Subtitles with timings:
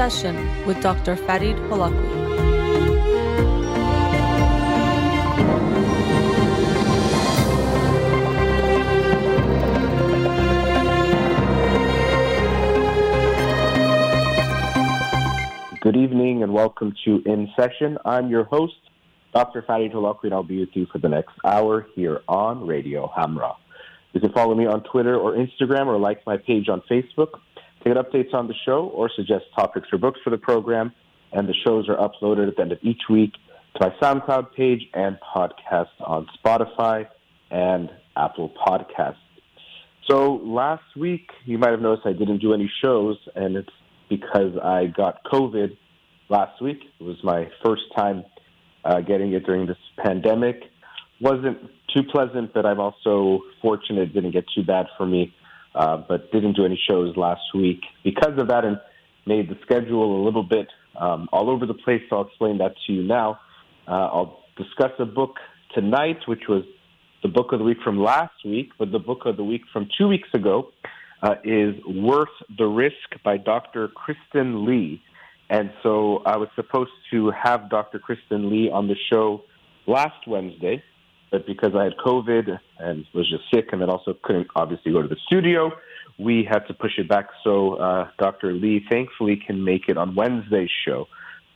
[0.00, 1.14] Session with Dr.
[1.14, 1.92] Farid Holakwi.
[15.82, 17.98] Good evening and welcome to In Session.
[18.06, 18.72] I'm your host,
[19.34, 19.60] Dr.
[19.60, 23.54] Fadi Holakwi, and I'll be with you for the next hour here on Radio Hamra.
[24.14, 27.38] You can follow me on Twitter or Instagram or like my page on Facebook
[27.82, 30.92] to get updates on the show or suggest topics or books for the program.
[31.32, 33.32] And the shows are uploaded at the end of each week
[33.76, 37.06] to my SoundCloud page and podcast on Spotify
[37.50, 39.16] and Apple Podcasts.
[40.08, 43.70] So last week, you might have noticed I didn't do any shows, and it's
[44.08, 45.76] because I got COVID
[46.28, 46.78] last week.
[46.98, 48.24] It was my first time
[48.84, 50.62] uh, getting it during this pandemic.
[51.20, 51.58] Wasn't
[51.94, 55.32] too pleasant, but I'm also fortunate it didn't get too bad for me.
[55.74, 58.80] Uh, but didn't do any shows last week because of that, and
[59.26, 60.66] made the schedule a little bit
[60.98, 62.02] um, all over the place.
[62.10, 63.38] So I'll explain that to you now.
[63.86, 65.36] Uh, I'll discuss a book
[65.74, 66.64] tonight, which was
[67.22, 69.88] the book of the week from last week, but the book of the week from
[69.96, 70.70] two weeks ago
[71.22, 73.88] uh, is Worth the Risk by Dr.
[73.88, 75.02] Kristen Lee.
[75.50, 77.98] And so I was supposed to have Dr.
[77.98, 79.42] Kristen Lee on the show
[79.86, 80.82] last Wednesday,
[81.30, 85.02] but because I had COVID and was just sick and then also couldn't obviously go
[85.02, 85.70] to the studio,
[86.18, 87.28] we had to push it back.
[87.44, 88.52] So uh, Dr.
[88.52, 91.06] Lee thankfully can make it on Wednesday's show.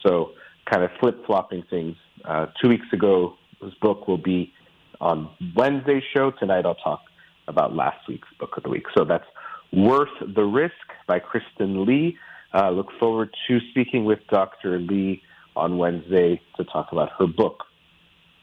[0.02, 0.32] So
[0.70, 1.96] kind of flip flopping things.
[2.24, 4.52] Uh, two weeks ago, this book will be
[5.00, 6.30] on Wednesday's show.
[6.30, 7.00] Tonight I'll talk
[7.48, 8.84] about last week's book of the week.
[8.96, 9.26] So that's
[9.72, 10.74] Worth the Risk
[11.06, 12.16] by Kristen Lee.
[12.54, 14.78] Uh, look forward to speaking with Dr.
[14.78, 15.20] Lee
[15.56, 17.64] on Wednesday to talk about her book.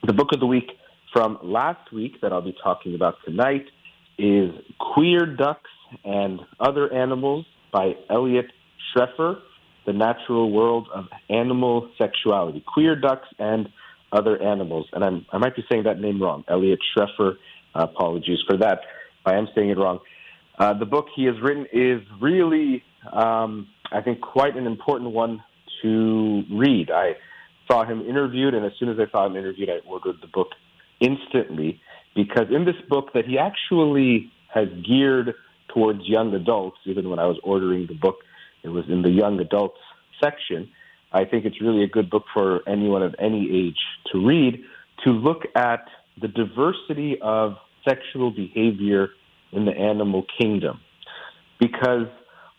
[0.05, 0.71] The book of the week
[1.13, 3.65] from last week that I'll be talking about tonight
[4.17, 4.51] is
[4.93, 5.69] Queer Ducks
[6.03, 8.45] and Other Animals by Eliot
[8.91, 9.39] Schrefer,
[9.85, 12.63] The Natural World of Animal Sexuality.
[12.65, 13.69] Queer Ducks and
[14.11, 14.87] Other Animals.
[14.93, 16.43] And I'm, I might be saying that name wrong.
[16.47, 17.37] Eliot Schrefer,
[17.75, 18.79] uh, apologies for that.
[19.25, 19.99] I am saying it wrong.
[20.57, 25.43] Uh, the book he has written is really, um, I think, quite an important one
[25.81, 26.91] to read.
[26.91, 27.13] I
[27.69, 30.49] saw him interviewed, and as soon as I saw him interviewed, I ordered the book
[31.01, 31.81] instantly
[32.15, 35.33] because in this book that he actually has geared
[35.73, 38.17] towards young adults, even when I was ordering the book,
[38.63, 39.79] it was in the young adults
[40.23, 40.69] section.
[41.11, 43.79] I think it's really a good book for anyone of any age
[44.11, 44.63] to read
[45.05, 45.85] to look at
[46.21, 47.55] the diversity of
[47.87, 49.09] sexual behavior
[49.51, 50.79] in the animal kingdom.
[51.59, 52.07] Because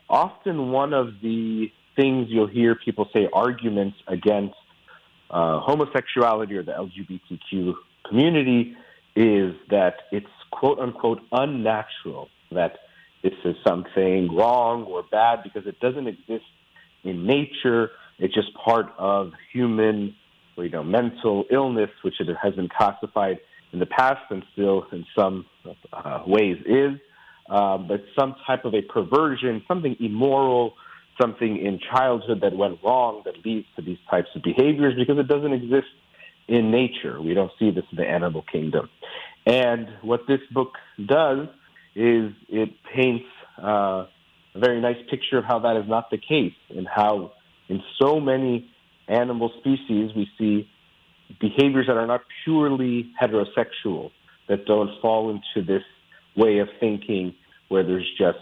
[0.09, 4.55] often one of the things you'll hear people say arguments against
[5.31, 7.75] uh, homosexuality or the LGBTQ
[8.09, 8.77] community
[9.15, 12.79] is that it's quote unquote unnatural, that
[13.23, 16.45] this is something wrong or bad because it doesn't exist
[17.05, 17.91] in nature.
[18.19, 20.15] It's just part of human,
[20.57, 23.39] you know, mental illness, which it has been classified
[23.73, 25.47] in the past and still in some
[25.93, 27.01] uh, ways is,
[27.49, 30.75] um, but some type of a perversion, something immoral,
[31.21, 35.29] something in childhood that went wrong that leads to these types of behaviors because it
[35.29, 35.89] doesn't exist
[36.49, 37.21] in nature.
[37.21, 38.89] We don't see this in the animal kingdom.
[39.47, 41.49] And what this book does
[41.95, 43.27] is it paints
[43.63, 44.07] uh,
[44.55, 47.33] a very nice picture of how that is not the case and how
[47.69, 48.71] in so many
[49.09, 50.69] animal species we see
[51.41, 54.11] behaviors that are not purely heterosexual,
[54.49, 55.83] that don't fall into this
[56.37, 57.35] way of thinking
[57.69, 58.39] where there's just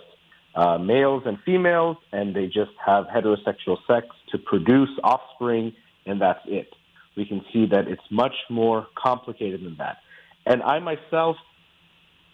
[0.54, 5.72] uh, males and females and they just have heterosexual sex to produce offspring
[6.06, 6.74] and that's it.
[7.16, 9.98] We can see that it's much more complicated than that.
[10.46, 11.36] And I myself,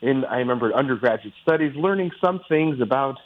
[0.03, 3.17] in I remember undergraduate studies, learning some things about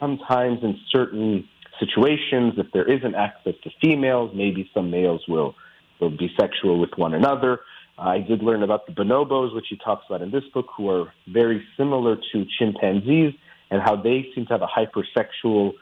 [0.00, 5.54] sometimes in certain situations, if there isn't access to females, maybe some males will
[6.00, 7.60] will be sexual with one another.
[7.98, 11.12] I did learn about the bonobos, which he talks about in this book, who are
[11.28, 13.32] very similar to chimpanzees
[13.70, 15.72] and how they seem to have a hypersexual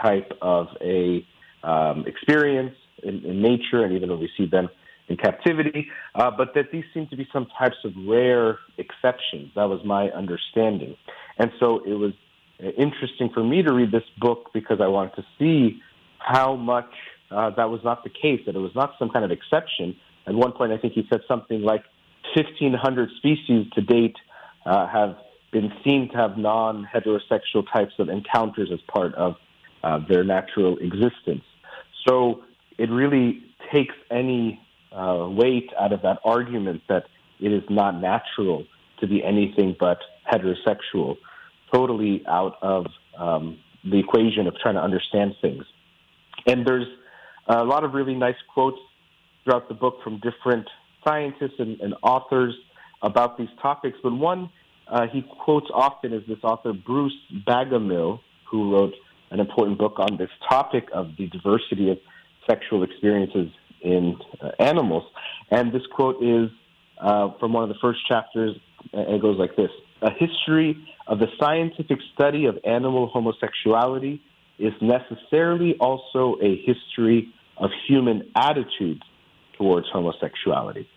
[0.00, 1.26] type of a
[1.64, 4.68] um, experience in, in, nature, and even when we see them
[5.08, 9.50] in captivity, uh, but that these seem to be some types of rare exceptions.
[9.54, 10.96] That was my understanding.
[11.38, 12.12] And so it was
[12.62, 15.80] uh, interesting for me to read this book because I wanted to see
[16.18, 16.90] how much
[17.30, 19.96] uh, that was not the case, that it was not some kind of exception.
[20.26, 21.82] At one point, I think he said something like
[22.34, 24.16] 1,500 species to date
[24.64, 25.16] uh, have
[25.52, 29.36] been seen to have non heterosexual types of encounters as part of
[29.82, 31.44] uh, their natural existence.
[32.06, 32.42] So
[32.78, 33.42] it really
[33.72, 34.60] takes any
[34.92, 37.04] uh, weight out of that argument that
[37.40, 38.64] it is not natural
[39.00, 39.98] to be anything but
[40.30, 41.16] heterosexual,
[41.72, 42.86] totally out of
[43.18, 45.64] um, the equation of trying to understand things.
[46.46, 46.86] And there's
[47.46, 48.78] a lot of really nice quotes
[49.44, 50.66] throughout the book from different
[51.06, 52.54] scientists and, and authors
[53.02, 53.98] about these topics.
[54.02, 54.50] But one
[54.88, 58.94] uh, he quotes often is this author Bruce Bagemihl, who wrote
[59.30, 61.98] an important book on this topic of the diversity of
[62.48, 63.50] sexual experiences
[63.82, 65.04] in uh, animals.
[65.50, 66.50] And this quote is
[67.00, 68.56] uh, from one of the first chapters,
[68.92, 69.70] and it goes like this
[70.02, 70.76] A history
[71.06, 74.20] of the scientific study of animal homosexuality
[74.58, 77.28] is necessarily also a history
[77.58, 79.02] of human attitudes
[79.56, 80.88] towards homosexuality.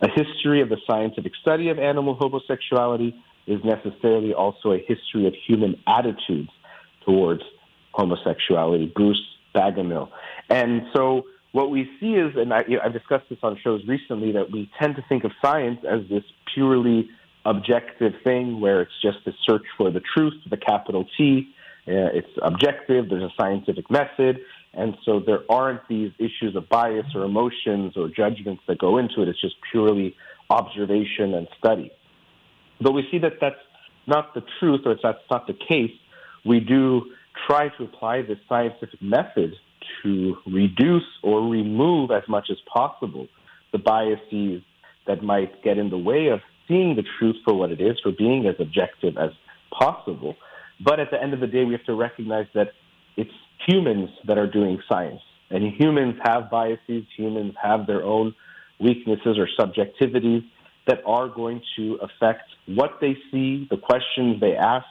[0.00, 3.14] A history of the scientific study of animal homosexuality
[3.46, 6.50] is necessarily also a history of human attitudes
[7.04, 7.42] towards
[7.92, 8.86] homosexuality.
[8.94, 9.20] Bruce
[9.58, 10.08] Bagemihl.
[10.48, 14.50] And so what we see is, and I, have discussed this on shows recently, that
[14.50, 16.24] we tend to think of science as this
[16.54, 17.08] purely
[17.44, 21.48] objective thing where it's just a search for the truth, the capital T.
[21.86, 24.40] Uh, it's objective, there's a scientific method,
[24.74, 29.22] and so there aren't these issues of bias or emotions or judgments that go into
[29.22, 29.28] it.
[29.28, 30.14] It's just purely
[30.50, 31.90] observation and study.
[32.80, 33.56] But we see that that's
[34.06, 35.96] not the truth, or if that's not the case.
[36.44, 37.02] We do
[37.46, 39.54] try to apply this scientific method
[40.02, 43.28] to reduce or remove as much as possible
[43.72, 44.62] the biases
[45.06, 48.12] that might get in the way of seeing the truth for what it is, for
[48.12, 49.30] being as objective as
[49.76, 50.36] possible.
[50.84, 52.68] But at the end of the day, we have to recognize that
[53.16, 53.30] it's
[53.66, 55.20] humans that are doing science.
[55.50, 58.34] And humans have biases, humans have their own
[58.78, 60.44] weaknesses or subjectivities
[60.86, 64.86] that are going to affect what they see, the questions they ask,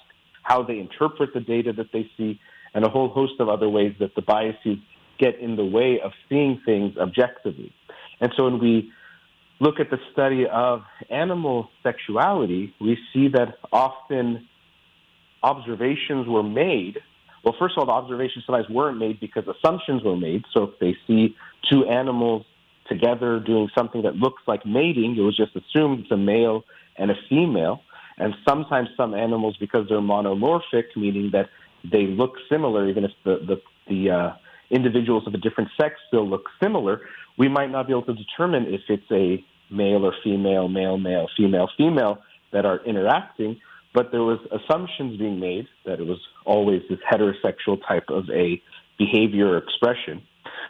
[0.48, 2.40] how they interpret the data that they see,
[2.74, 4.78] and a whole host of other ways that the biases
[5.20, 7.74] get in the way of seeing things objectively.
[8.22, 8.92] And so when we
[9.60, 14.48] look at the study of animal sexuality, we see that often
[15.44, 17.00] observations were made.
[17.44, 20.44] Well, first of all, the observations sometimes weren't made because assumptions were made.
[20.54, 21.36] So if they see
[21.70, 22.46] two animals
[22.88, 26.64] together doing something that looks like mating, it was just assumed it's a male
[26.96, 27.82] and a female.
[28.18, 31.50] And sometimes some animals, because they're monomorphic, meaning that
[31.90, 34.36] they look similar, even if the the, the uh,
[34.70, 37.02] individuals of a different sex still look similar,
[37.38, 41.28] we might not be able to determine if it's a male or female, male, male,
[41.38, 42.20] female, female
[42.52, 43.60] that are interacting.
[43.94, 48.62] But there was assumptions being made that it was always this heterosexual type of a
[48.98, 50.22] behavior or expression.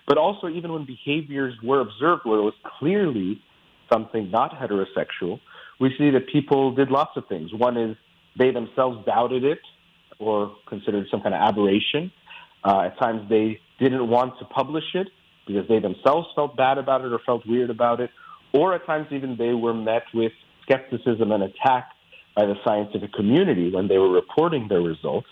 [0.07, 3.41] But also, even when behaviors were observed where it was clearly
[3.91, 5.39] something not heterosexual,
[5.79, 7.53] we see that people did lots of things.
[7.53, 7.95] One is
[8.37, 9.59] they themselves doubted it
[10.19, 12.11] or considered some kind of aberration.
[12.63, 15.07] Uh, at times they didn't want to publish it
[15.45, 18.09] because they themselves felt bad about it or felt weird about it.
[18.53, 20.31] Or at times even they were met with
[20.63, 21.91] skepticism and attack
[22.35, 25.27] by the scientific community when they were reporting their results.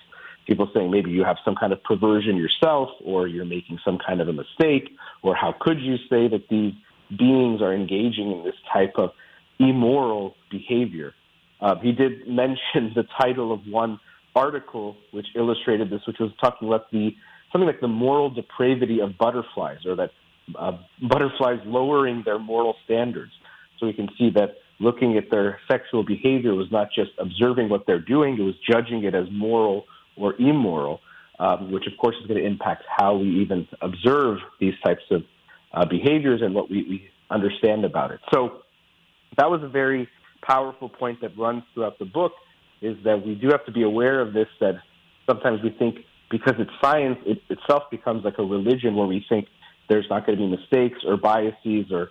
[0.47, 4.21] People saying maybe you have some kind of perversion yourself or you're making some kind
[4.21, 6.73] of a mistake or how could you say that these
[7.17, 9.11] beings are engaging in this type of
[9.59, 11.13] immoral behavior.
[11.61, 13.99] Uh, he did mention the title of one
[14.35, 17.11] article which illustrated this, which was talking about the
[17.51, 20.11] something like the moral depravity of butterflies, or that
[20.59, 23.31] uh, butterflies lowering their moral standards.
[23.79, 27.85] So we can see that looking at their sexual behavior was not just observing what
[27.87, 29.85] they're doing; it was judging it as moral
[30.17, 30.99] or immoral,
[31.39, 35.23] um, which of course is going to impact how we even observe these types of
[35.73, 38.19] uh, behaviors and what we, we understand about it.
[38.33, 38.61] So
[39.37, 40.07] that was a very
[40.41, 42.33] powerful point that runs throughout the book
[42.81, 44.75] is that we do have to be aware of this, that
[45.25, 45.97] sometimes we think
[46.29, 49.47] because it's science, it itself becomes like a religion where we think
[49.89, 52.09] there's not going to be mistakes or biases or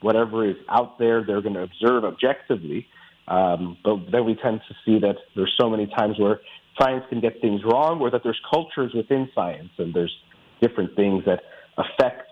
[0.00, 2.86] whatever is out there they're going to observe objectively.
[3.28, 6.40] Um, but then we tend to see that there's so many times where
[6.78, 10.14] science can get things wrong or that there's cultures within science and there's
[10.60, 11.40] different things that
[11.76, 12.28] affect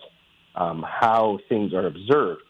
[0.54, 2.42] um, how things are observed.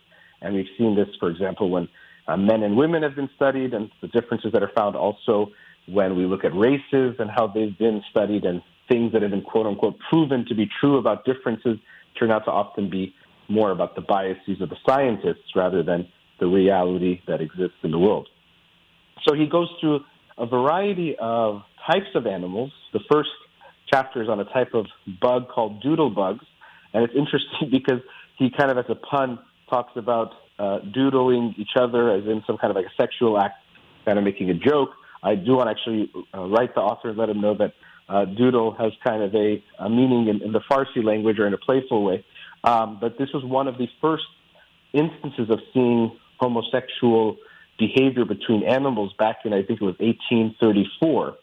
[0.45, 1.89] And we've seen this, for example, when
[2.29, 5.51] uh, men and women have been studied and the differences that are found also
[5.87, 9.43] when we look at races and how they've been studied and things that have been
[9.43, 11.79] quote unquote proven to be true about differences
[12.19, 13.15] turn out to often be
[13.49, 16.09] more about the biases of the scientists rather than
[16.41, 18.29] the reality that exists in the world.
[19.27, 20.01] So he goes through
[20.39, 22.73] a variety of types of animals.
[22.93, 23.31] The first
[23.93, 24.87] chapter is on a type of
[25.21, 26.45] bug called doodle bugs.
[26.93, 28.01] And it's interesting because
[28.37, 32.57] he kind of, as a pun, talks about uh, doodling each other as in some
[32.59, 33.57] kind of like a sexual act,
[34.05, 34.91] kind of making a joke.
[35.23, 37.73] I do want to actually uh, write the author and let him know that
[38.09, 41.55] uh, doodle has kind of a, a meaning in, in, the Farsi language or in
[41.55, 42.25] a playful way.
[42.63, 44.25] Um, but this was one of the first
[44.93, 47.37] instances of seeing homosexual
[47.79, 51.37] behavior between animals back in, I think it was 1834,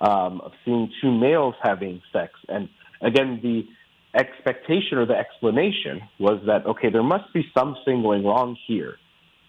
[0.00, 2.32] um, of seeing two males having sex.
[2.48, 2.68] And
[3.00, 3.66] again, the
[4.14, 8.96] expectation or the explanation was that, okay, there must be something going wrong here,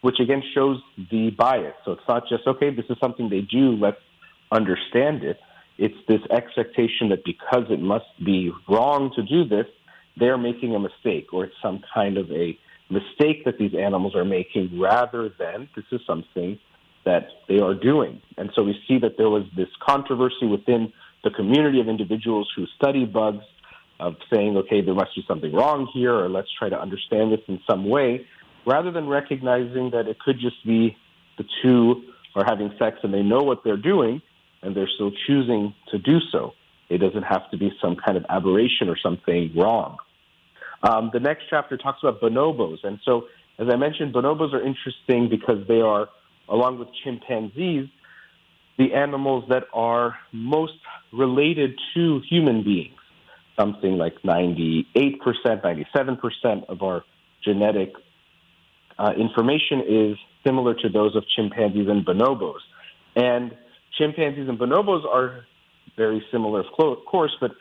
[0.02, 0.78] which again shows
[1.10, 1.74] the bias.
[1.86, 4.02] So it's not just, okay, this is something they do, let's
[4.52, 5.40] understand it.
[5.78, 9.66] It's this expectation that because it must be wrong to do this,
[10.18, 12.58] they're making a mistake or it's some kind of a
[12.90, 16.60] mistake that these animals are making rather than this is something
[17.06, 18.22] that they are doing.
[18.38, 22.66] And so we see that there was this controversy within the community of individuals who
[22.76, 23.46] study bugs
[24.02, 27.40] of saying, okay, there must be something wrong here, or let's try to understand this
[27.48, 28.26] in some way,
[28.66, 30.98] rather than recognizing that it could just be
[31.38, 32.04] the two
[32.36, 34.22] are having sex and they know what they're doing
[34.62, 36.54] and they're still choosing to do so.
[36.90, 39.98] It doesn't have to be some kind of aberration or something wrong.
[40.84, 42.84] Um, the next chapter talks about bonobos.
[42.84, 43.28] And so,
[43.60, 46.10] as I mentioned, bonobos are interesting because they are,
[46.50, 47.88] along with chimpanzees,
[48.78, 50.80] the animals that are most
[51.12, 52.96] related to human beings.
[53.60, 57.04] Something like 98%, 97% of our
[57.44, 57.94] genetic
[58.98, 62.60] uh, information is similar to those of chimpanzees and bonobos.
[63.16, 63.52] And
[63.98, 65.46] chimpanzees and bonobos are
[65.98, 66.68] very similar, of
[67.06, 67.52] course, but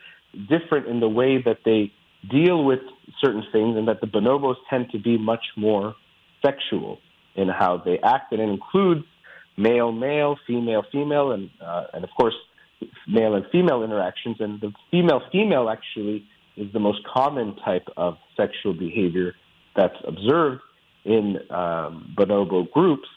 [0.49, 1.91] different in the way that they
[2.29, 2.79] deal with
[3.19, 5.95] certain things, and that the bonobos tend to be much more
[6.45, 6.99] sexual
[7.35, 9.05] in how they act, and it includes
[9.57, 12.33] male male, female female, and uh, and of course
[13.07, 14.37] male and female interactions.
[14.39, 16.25] And the female female actually
[16.57, 19.33] is the most common type of sexual behavior
[19.75, 20.61] that's observed
[21.05, 23.07] in um, bonobo groups.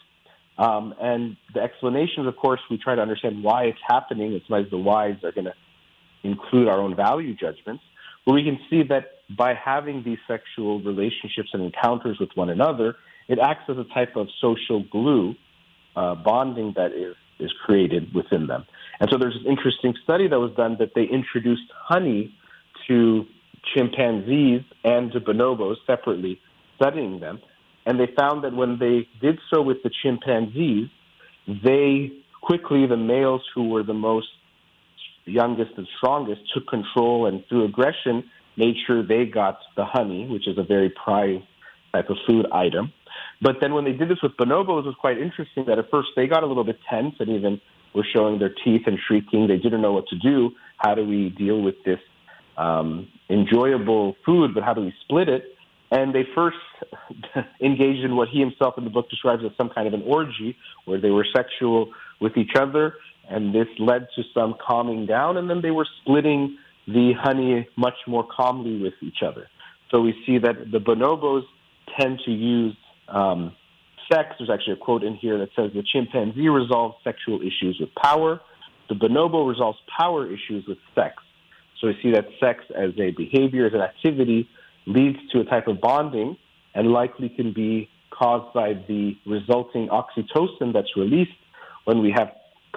[0.57, 4.33] Um, and the explanations, of course, we try to understand why it's happening.
[4.33, 5.53] It's why the whys are going to
[6.23, 7.83] include our own value judgments.
[8.25, 12.95] But we can see that by having these sexual relationships and encounters with one another,
[13.27, 15.35] it acts as a type of social glue,
[15.95, 18.65] uh, bonding that is, is created within them.
[18.99, 22.33] And so there's an interesting study that was done that they introduced honey
[22.87, 23.25] to
[23.73, 26.39] chimpanzees and to bonobos separately,
[26.75, 27.39] studying them.
[27.85, 30.87] And they found that when they did so with the chimpanzees,
[31.47, 32.11] they
[32.41, 34.27] quickly, the males who were the most
[35.25, 38.23] youngest and strongest, took control and through aggression
[38.57, 41.43] made sure they got the honey, which is a very prized
[41.95, 42.91] type of food item.
[43.41, 46.09] But then when they did this with bonobos, it was quite interesting that at first
[46.15, 47.61] they got a little bit tense and even
[47.93, 49.47] were showing their teeth and shrieking.
[49.47, 50.51] They didn't know what to do.
[50.77, 51.99] How do we deal with this
[52.57, 55.43] um, enjoyable food, but how do we split it?
[55.91, 56.57] And they first
[57.61, 60.57] engaged in what he himself in the book describes as some kind of an orgy,
[60.85, 62.95] where they were sexual with each other,
[63.29, 67.95] and this led to some calming down, and then they were splitting the honey much
[68.07, 69.47] more calmly with each other.
[69.91, 71.43] So we see that the bonobos
[71.99, 72.75] tend to use
[73.07, 73.53] um,
[74.11, 74.35] sex.
[74.37, 78.41] There's actually a quote in here that says the chimpanzee resolves sexual issues with power.
[78.89, 81.15] The bonobo resolves power issues with sex.
[81.79, 84.47] So we see that sex as a behavior, as an activity,
[84.85, 86.37] leads to a type of bonding
[86.73, 91.31] and likely can be caused by the resulting oxytocin that's released
[91.85, 92.29] when we have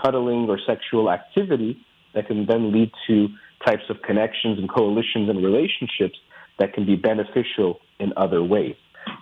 [0.02, 1.76] cuddling or sexual activity
[2.14, 3.28] that can then lead to
[3.66, 6.16] types of connections and coalitions and relationships
[6.58, 8.76] that can be beneficial in other ways.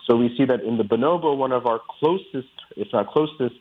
[0.07, 3.57] So we see that in the bonobo, one of our closest, if not closest,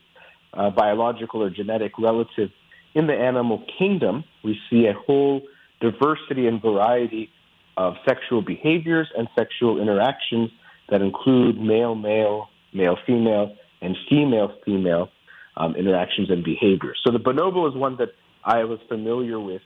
[0.54, 2.54] uh, biological or genetic relatives
[2.94, 5.42] in the animal kingdom, we see a whole
[5.82, 7.30] diversity and variety
[7.78, 10.50] of sexual behaviors and sexual interactions
[10.90, 15.10] that include male male, male female, and female female
[15.58, 17.00] um, interactions and behaviors.
[17.06, 18.10] So the bonobo is one that
[18.44, 19.62] I was familiar with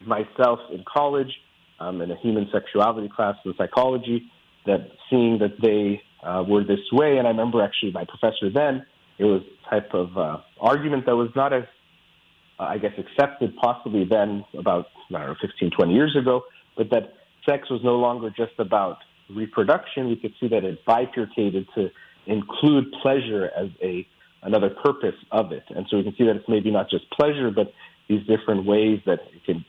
[0.00, 1.32] myself in college
[1.80, 4.30] um, in a human sexuality class in psychology
[4.66, 8.84] that seeing that they uh, were this way, and I remember actually my professor then,
[9.18, 11.64] it was type of uh, argument that was not as,
[12.58, 16.42] uh, I guess, accepted possibly then about, I don't know, 15, 20 years ago,
[16.76, 17.14] but that
[17.48, 18.98] sex was no longer just about
[19.28, 20.08] reproduction.
[20.08, 21.90] We could see that it bifurcated to
[22.26, 24.06] include pleasure as a
[24.42, 25.64] another purpose of it.
[25.68, 27.72] And so we can see that it's maybe not just pleasure, but
[28.08, 29.64] these different ways that it can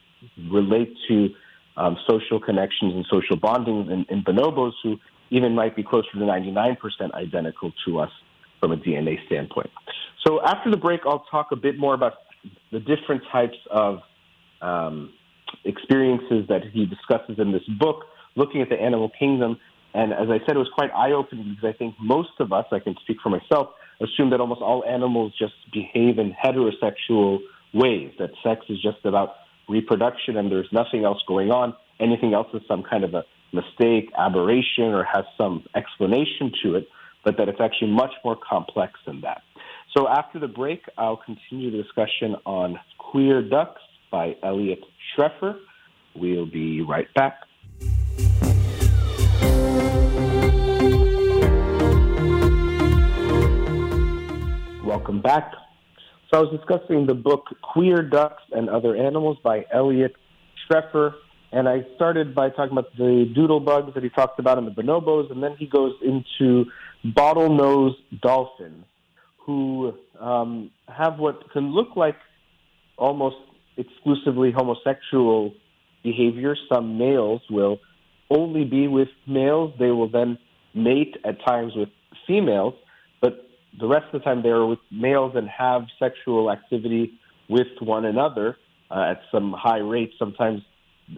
[0.50, 1.30] relate to
[1.78, 4.98] um, social connections and social bonding in, in bonobos who
[5.30, 6.78] even might be closer to 99%
[7.14, 8.12] identical to us
[8.60, 9.70] from a DNA standpoint.
[10.26, 12.14] So after the break, I'll talk a bit more about
[12.72, 14.00] the different types of
[14.62, 15.14] um,
[15.66, 19.58] experiences that he discusses in this book, looking at the animal kingdom.
[19.94, 22.66] And as I said, it was quite eye opening because I think most of us,
[22.72, 23.70] I can speak for myself,
[24.02, 27.40] assume that almost all animals just behave in heterosexual
[27.74, 29.36] ways, that sex is just about
[29.72, 31.74] reproduction and there's nothing else going on.
[32.00, 33.24] Anything else is some kind of a
[33.54, 36.88] mistake, aberration, or has some explanation to it,
[37.24, 39.42] but that it's actually much more complex than that.
[39.96, 44.80] So after the break, I'll continue the discussion on Queer Ducks by Eliot
[45.16, 45.56] Schrefer.
[46.16, 47.40] We'll be right back.
[54.84, 55.54] Welcome back.
[56.32, 60.16] So I was discussing the book Queer Ducks and Other Animals by Eliot
[60.66, 61.14] Schrefer,
[61.52, 64.72] and I started by talking about the doodle bugs that he talked about and the
[64.72, 66.68] bonobos, and then he goes into
[67.04, 68.86] bottlenose dolphins,
[69.46, 72.16] who um, have what can look like
[72.98, 73.36] almost
[73.76, 75.54] exclusively homosexual
[76.02, 76.56] behavior.
[76.74, 77.80] Some males will
[78.30, 79.74] only be with males.
[79.78, 80.38] They will then
[80.74, 81.90] mate at times with
[82.26, 82.76] females,
[83.80, 87.14] the rest of the time they are with males and have sexual activity
[87.50, 88.58] with one another
[88.90, 90.14] uh, at some high rates.
[90.20, 90.62] Sometimes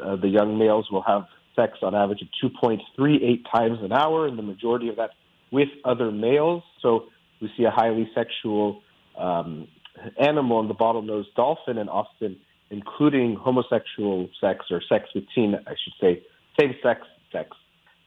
[0.03, 1.24] uh, the young males will have
[1.55, 5.12] sex on average of 2.38 times an hour, and the majority of that
[5.51, 6.63] with other males.
[6.81, 7.05] So
[7.41, 8.81] we see a highly sexual
[9.17, 9.67] um,
[10.19, 12.38] animal in the bottlenose dolphin, and often
[12.69, 16.24] including homosexual sex or sex between, I should say,
[16.60, 17.50] same-sex sex.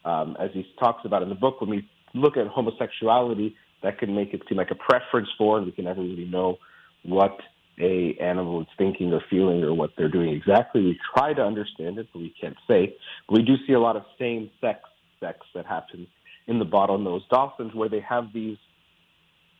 [0.05, 4.15] Um, as he talks about in the book, when we look at homosexuality, that can
[4.15, 6.59] make it seem like a preference for, and we can never really know
[7.05, 7.37] what
[7.79, 10.83] a animal is thinking or feeling or what they're doing exactly.
[10.83, 12.97] We try to understand it, but we can't say.
[13.29, 14.81] But we do see a lot of same-sex
[15.21, 16.09] sex that happens
[16.47, 18.59] in the bottlenose dolphins, where they have these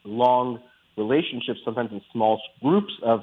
[0.05, 0.61] long
[0.97, 3.21] relationships, sometimes in small groups of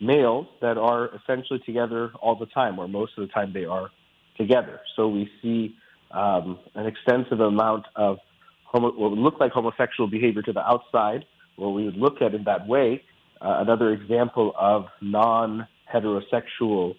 [0.00, 3.88] males that are essentially together all the time, or most of the time they are
[4.36, 4.80] together.
[4.96, 5.76] So we see
[6.10, 8.18] um, an extensive amount of
[8.72, 11.24] homo- what would look like homosexual behavior to the outside,
[11.56, 13.02] what we would look at in that way.
[13.40, 16.94] Uh, another example of non-heterosexual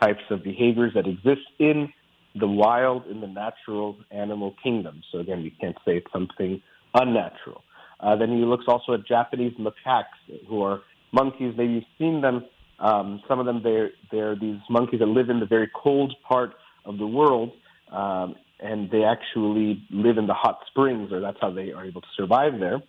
[0.00, 1.92] types of behaviors that exist in
[2.34, 5.02] the wild, in the natural animal kingdom.
[5.10, 6.62] So again, we can't say it's something
[6.94, 7.64] unnatural.
[8.00, 10.04] Uh, then he looks also at Japanese macaques,
[10.48, 10.82] who are
[11.12, 11.54] monkeys.
[11.56, 12.44] Maybe you've seen them.
[12.78, 16.52] Um, some of them, they're, they're these monkeys that live in the very cold part
[16.84, 17.50] of the world,
[17.90, 22.00] um, and they actually live in the hot springs, or that's how they are able
[22.00, 22.82] to survive there.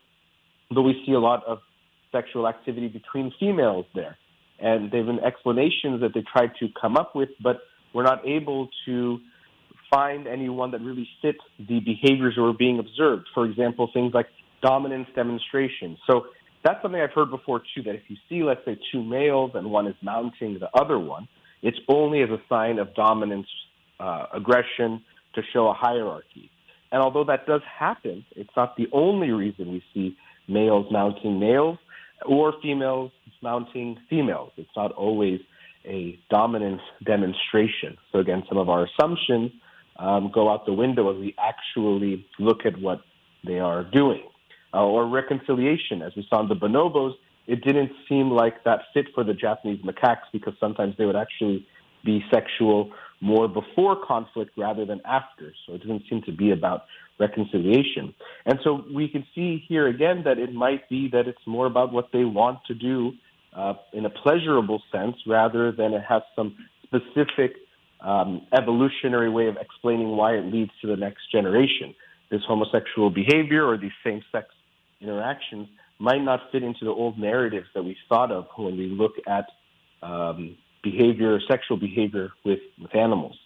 [0.71, 1.60] But we see a lot of
[2.12, 4.17] sexual activity between females there.
[4.60, 7.62] And there have been explanations that they tried to come up with, but
[7.93, 9.19] we're not able to
[9.91, 13.27] find anyone that really fits the behaviors that were being observed.
[13.34, 14.27] For example, things like
[14.62, 15.97] dominance demonstration.
[16.10, 16.27] So
[16.63, 19.71] that's something I've heard before too, that if you see, let's say, two males and
[19.71, 21.27] one is mounting the other one,
[21.62, 23.47] it's only as a sign of dominance,
[23.99, 25.01] uh, aggression,
[25.36, 26.50] to show a hierarchy.
[26.92, 31.78] And although that does happen, it's not the only reason we see males mounting males
[32.26, 33.12] or females
[33.42, 34.52] mounting females.
[34.58, 35.39] It's not always
[35.86, 37.98] a dominance demonstration.
[38.12, 39.52] So again, some of our assumptions
[39.98, 43.02] um, go out the window as we actually look at what
[43.46, 44.24] they are doing.
[44.74, 47.13] Uh, or reconciliation, as we saw in the bonobos,
[47.48, 51.65] it didn't seem like that fit for the Japanese macaques because sometimes they would actually
[52.06, 55.53] be sexual more before conflict rather than after.
[55.65, 56.84] So it doesn't seem to be about
[57.19, 58.13] reconciliation.
[58.45, 61.91] And so we can see here again that it might be that it's more about
[61.91, 63.12] what they want to do
[63.55, 67.55] uh, in a pleasurable sense rather than it has some specific
[68.01, 71.93] um, evolutionary way of explaining why it leads to the next generation.
[72.32, 74.47] This homosexual behavior or these same sex
[75.01, 75.67] interactions
[75.99, 79.45] might not fit into the old narratives that we thought of when we look at
[80.01, 83.38] um, behavior, sexual behavior with, with animals.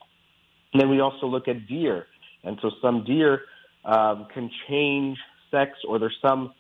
[0.72, 2.08] And then we also look at deer.
[2.44, 3.42] And so some deer
[3.86, 5.18] um, can change
[5.52, 6.54] sex, or there's some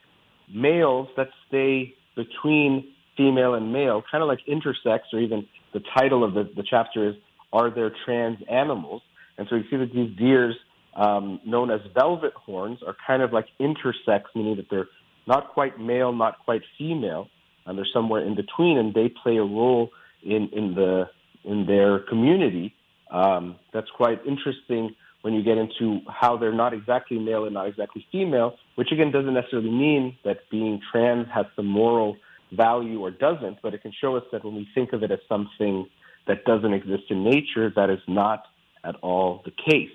[0.53, 6.23] males that stay between female and male, kind of like intersex, or even the title
[6.23, 7.15] of the, the chapter is
[7.51, 9.01] Are There Trans Animals?
[9.37, 10.55] And so you see that these deers,
[10.95, 14.89] um, known as velvet horns, are kind of like intersex, meaning that they're
[15.25, 17.29] not quite male, not quite female,
[17.65, 19.89] and they're somewhere in between, and they play a role
[20.25, 21.05] in, in, the,
[21.43, 22.73] in their community.
[23.11, 27.67] Um, that's quite interesting when you get into how they're not exactly male and not
[27.67, 32.17] exactly female, which again doesn't necessarily mean that being trans has some moral
[32.51, 35.19] value or doesn't, but it can show us that when we think of it as
[35.29, 35.87] something
[36.27, 38.43] that doesn't exist in nature, that is not
[38.83, 39.91] at all the case.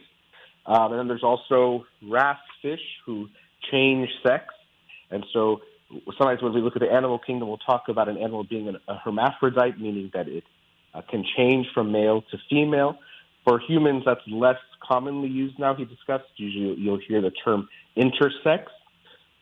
[0.66, 3.28] Um, and then there's also wrasse fish who
[3.70, 4.44] change sex.
[5.10, 5.60] And so
[6.18, 8.94] sometimes when we look at the animal kingdom, we'll talk about an animal being a
[8.96, 10.44] hermaphrodite, meaning that it
[10.94, 12.98] uh, can change from male to female.
[13.44, 15.74] For humans, that's less commonly used now.
[15.74, 16.24] He discussed.
[16.36, 18.64] Usually, you'll hear the term intersex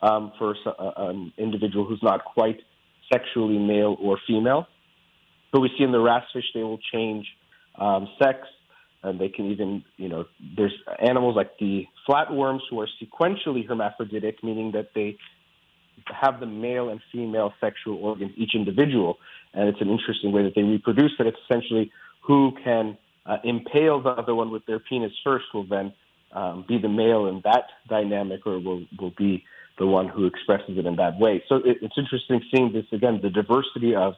[0.01, 2.59] um, for uh, an individual who's not quite
[3.11, 4.67] sexually male or female.
[5.51, 7.25] But we see in the wrasse they will change
[7.75, 8.39] um, sex,
[9.03, 14.43] and they can even, you know, there's animals like the flatworms who are sequentially hermaphroditic,
[14.43, 15.17] meaning that they
[16.13, 19.17] have the male and female sexual organs, each individual,
[19.53, 21.11] and it's an interesting way that they reproduce.
[21.17, 25.65] That it's essentially who can uh, impale the other one with their penis first will
[25.67, 25.93] then
[26.33, 29.43] um, be the male in that dynamic or will, will be
[29.79, 31.43] the one who expresses it in that way.
[31.47, 34.13] So it, it's interesting seeing this again, the diversity of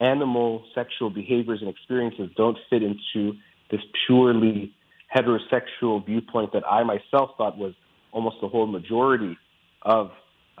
[0.00, 3.36] animal sexual behaviors and experiences don't fit into
[3.70, 4.72] this purely
[5.14, 7.74] heterosexual viewpoint that I myself thought was
[8.12, 9.36] almost the whole majority
[9.82, 10.10] of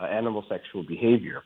[0.00, 1.42] uh, animal sexual behavior.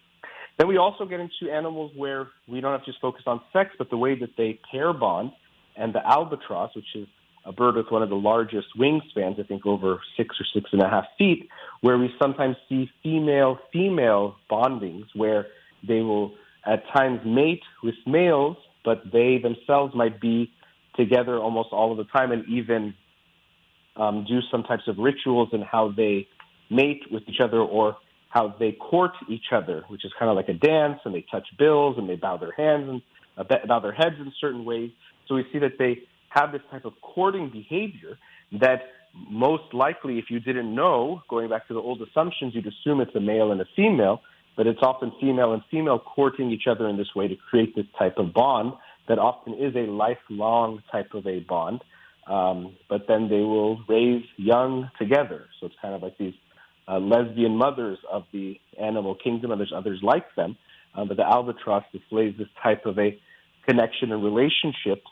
[0.59, 3.71] Then we also get into animals where we don't have to just focus on sex,
[3.77, 5.33] but the way that they pair bond.
[5.77, 7.09] And the albatross, which is
[7.45, 10.81] a bird with one of the largest wingspans, I think over six or six and
[10.83, 11.49] a half feet,
[11.81, 15.47] where we sometimes see female female bondings where
[15.87, 16.33] they will
[16.65, 20.53] at times mate with males, but they themselves might be
[20.97, 22.95] together almost all of the time and even
[23.97, 26.27] um, do some types of rituals in how they
[26.71, 27.97] mate with each other or
[28.35, 31.47] how they court each other, which is kind of like a dance, and they touch
[31.57, 33.01] bills and they bow their hands and
[33.39, 34.91] uh, bow their heads in certain ways.
[35.27, 38.19] So we see that they have this type of courting behavior
[38.61, 38.81] that
[39.31, 43.15] most likely, if you didn't know, going back to the old assumptions, you'd assume it's
[43.15, 44.21] a male and a female,
[44.57, 47.87] but it's often female and female courting each other in this way to create this
[47.97, 48.73] type of bond
[49.09, 51.83] that often is a lifelong type of a bond.
[52.27, 55.47] Um, but then they will raise young together.
[55.61, 56.35] So it's kind of like these
[56.89, 60.57] uh, lesbian mothers of the animal kingdom, and there's others like them.
[60.95, 63.19] Uh, but the albatross displays this type of a
[63.67, 65.03] connection and relationship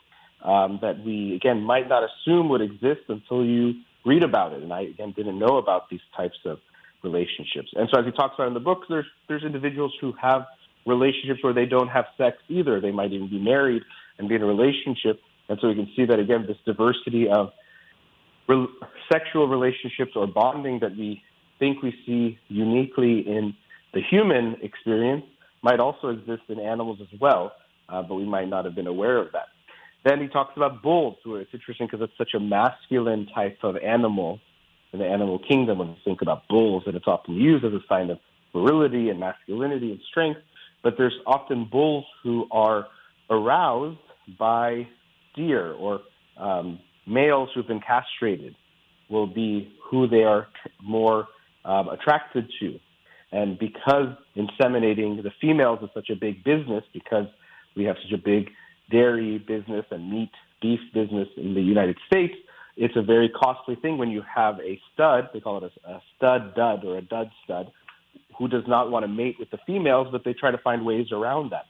[0.43, 3.73] um, that we, again, might not assume would exist until you
[4.05, 4.61] read about it.
[4.61, 6.59] And I, again, didn't know about these types of
[7.03, 7.69] relationships.
[7.75, 10.45] And so as he talks about in the book, there's, there's individuals who have
[10.85, 12.79] relationships where they don't have sex either.
[12.79, 13.83] They might even be married
[14.17, 15.19] and be in a relationship.
[15.49, 17.51] And so we can see that, again, this diversity of
[18.47, 18.67] re-
[19.11, 21.21] sexual relationships or bonding that we
[21.63, 23.55] think we see uniquely in
[23.93, 25.23] the human experience
[25.61, 27.53] might also exist in animals as well,
[27.87, 29.47] uh, but we might not have been aware of that.
[30.03, 33.77] Then he talks about bulls, who it's interesting because it's such a masculine type of
[33.77, 34.41] animal
[34.91, 35.77] in the animal kingdom.
[35.77, 38.19] When you think about bulls, that it's often used as a sign of
[38.51, 40.41] virility and masculinity and strength.
[40.83, 42.87] But there's often bulls who are
[43.29, 43.99] aroused
[44.37, 44.85] by
[45.33, 46.01] deer or
[46.37, 48.53] um, males who've been castrated
[49.09, 50.47] will be who they are
[50.81, 51.27] more
[51.65, 52.79] um, attracted to.
[53.31, 57.25] And because inseminating the females is such a big business, because
[57.75, 58.49] we have such a big
[58.91, 62.33] dairy business and meat, beef business in the United States,
[62.75, 66.01] it's a very costly thing when you have a stud, they call it a, a
[66.15, 67.71] stud dud or a dud stud,
[68.37, 71.07] who does not want to mate with the females, but they try to find ways
[71.11, 71.65] around that.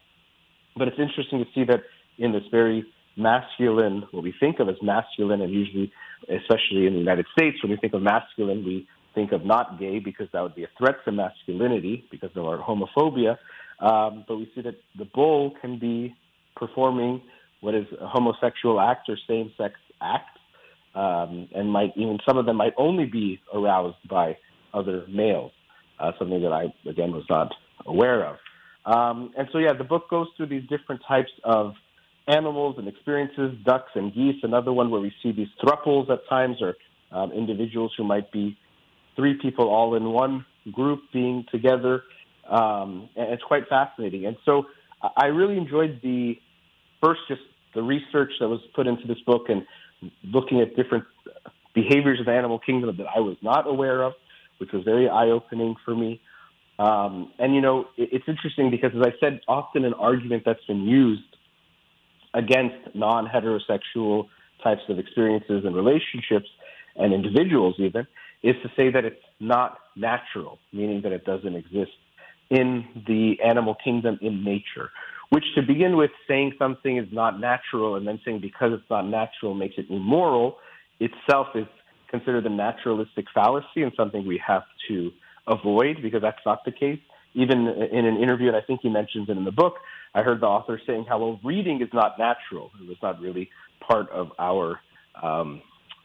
[0.77, 1.83] But it's interesting to see that
[2.17, 5.91] in this very masculine, what we think of as masculine, and usually,
[6.29, 9.99] especially in the United States, when we think of masculine, we think of not gay
[9.99, 13.37] because that would be a threat to masculinity because of our homophobia.
[13.79, 16.15] Um, but we see that the bull can be
[16.55, 17.21] performing
[17.61, 20.37] what is a homosexual act or same-sex act,
[20.95, 24.37] um, and might even some of them might only be aroused by
[24.73, 25.51] other males.
[25.99, 27.53] Uh, something that I again was not
[27.85, 28.37] aware of.
[28.85, 31.73] Um, and so, yeah, the book goes through these different types of
[32.27, 34.35] animals and experiences, ducks and geese.
[34.43, 36.75] Another one where we see these thruples at times, or
[37.11, 38.57] um, individuals who might be
[39.15, 42.03] three people all in one group being together.
[42.49, 44.25] Um, and it's quite fascinating.
[44.25, 44.65] And so
[45.17, 46.35] I really enjoyed the
[47.01, 47.41] first, just
[47.73, 49.65] the research that was put into this book and
[50.23, 51.05] looking at different
[51.73, 54.13] behaviors of the animal kingdom that I was not aware of,
[54.59, 56.21] which was very eye opening for me.
[56.79, 60.63] Um, and, you know, it, it's interesting because, as I said, often an argument that's
[60.65, 61.21] been used
[62.33, 64.27] against non heterosexual
[64.63, 66.47] types of experiences and relationships
[66.95, 68.07] and individuals, even,
[68.43, 71.91] is to say that it's not natural, meaning that it doesn't exist
[72.49, 74.89] in the animal kingdom in nature.
[75.29, 79.07] Which, to begin with, saying something is not natural and then saying because it's not
[79.07, 80.57] natural makes it immoral
[80.99, 81.65] itself is
[82.11, 85.11] considered a naturalistic fallacy and something we have to
[85.47, 86.99] avoid because that's not the case.
[87.33, 89.75] Even in an interview, and I think he mentions it in the book,
[90.13, 92.69] I heard the author saying how well reading is not natural.
[92.79, 93.49] It was not really
[93.87, 94.79] part of our
[95.21, 95.63] um,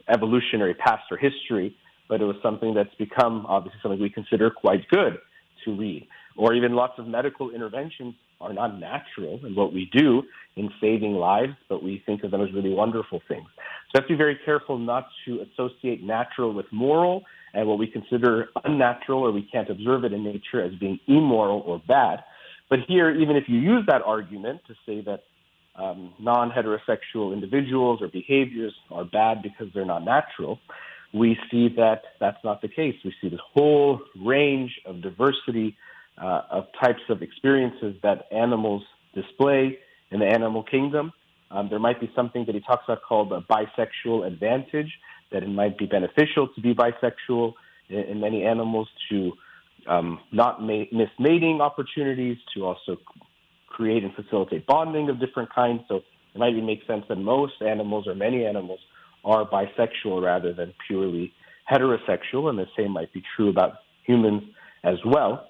[0.09, 1.77] evolutionary past or history,
[2.09, 5.19] but it was something that's become obviously something we consider quite good
[5.65, 6.07] to read.
[6.37, 10.23] Or even lots of medical interventions are not natural in what we do
[10.57, 13.47] in saving lives, but we think of them as really wonderful things.
[13.47, 17.79] So we have to be very careful not to associate natural with moral and what
[17.79, 22.23] we consider unnatural or we can't observe it in nature as being immoral or bad.
[22.71, 25.25] But here, even if you use that argument to say that
[25.75, 30.59] um, non heterosexual individuals or behaviors are bad because they're not natural,
[31.13, 32.95] we see that that's not the case.
[33.05, 35.77] We see this whole range of diversity
[36.21, 38.83] uh, of types of experiences that animals
[39.15, 39.79] display
[40.11, 41.13] in the animal kingdom.
[41.51, 44.93] Um, there might be something that he talks about called a bisexual advantage,
[45.33, 47.55] that it might be beneficial to be bisexual
[47.89, 49.33] in, in many animals to
[49.87, 52.99] um, not ma- miss mating opportunities, to also
[53.69, 55.83] create and facilitate bonding of different kinds.
[55.89, 55.97] So
[56.35, 58.81] it might even make sense that most animals or many animals
[59.25, 61.33] are bisexual rather than purely
[61.71, 64.43] heterosexual, and the same might be true about humans
[64.85, 65.47] as well.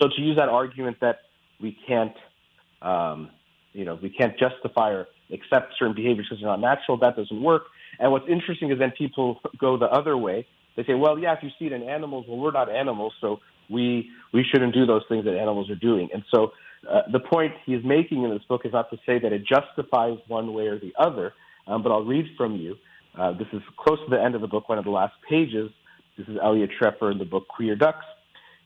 [0.00, 1.20] So to use that argument that
[1.60, 2.14] we can't,
[2.82, 3.30] um,
[3.72, 7.42] you know, we can't justify or accept certain behaviors because they're not natural, that doesn't
[7.42, 7.64] work.
[7.98, 10.46] And what's interesting is then people go the other way.
[10.76, 13.40] They say, well, yeah, if you see it in animals, well, we're not animals, so
[13.68, 16.08] we we shouldn't do those things that animals are doing.
[16.12, 16.52] And so
[16.88, 20.18] uh, the point he's making in this book is not to say that it justifies
[20.28, 21.34] one way or the other,
[21.68, 22.76] um, but I'll read from you.
[23.16, 25.70] Uh, this is close to the end of the book, one of the last pages.
[26.16, 28.04] This is Elliot Treffer in the book Queer Ducks.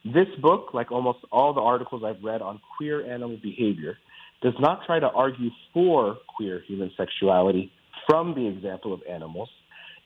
[0.05, 3.97] This book, like almost all the articles I've read on queer animal behavior,
[4.41, 7.71] does not try to argue for queer human sexuality
[8.07, 9.49] from the example of animals.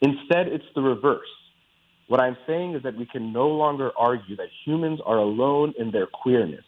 [0.02, 1.28] Instead, it's the reverse.
[2.08, 5.92] What I'm saying is that we can no longer argue that humans are alone in
[5.92, 6.64] their queerness,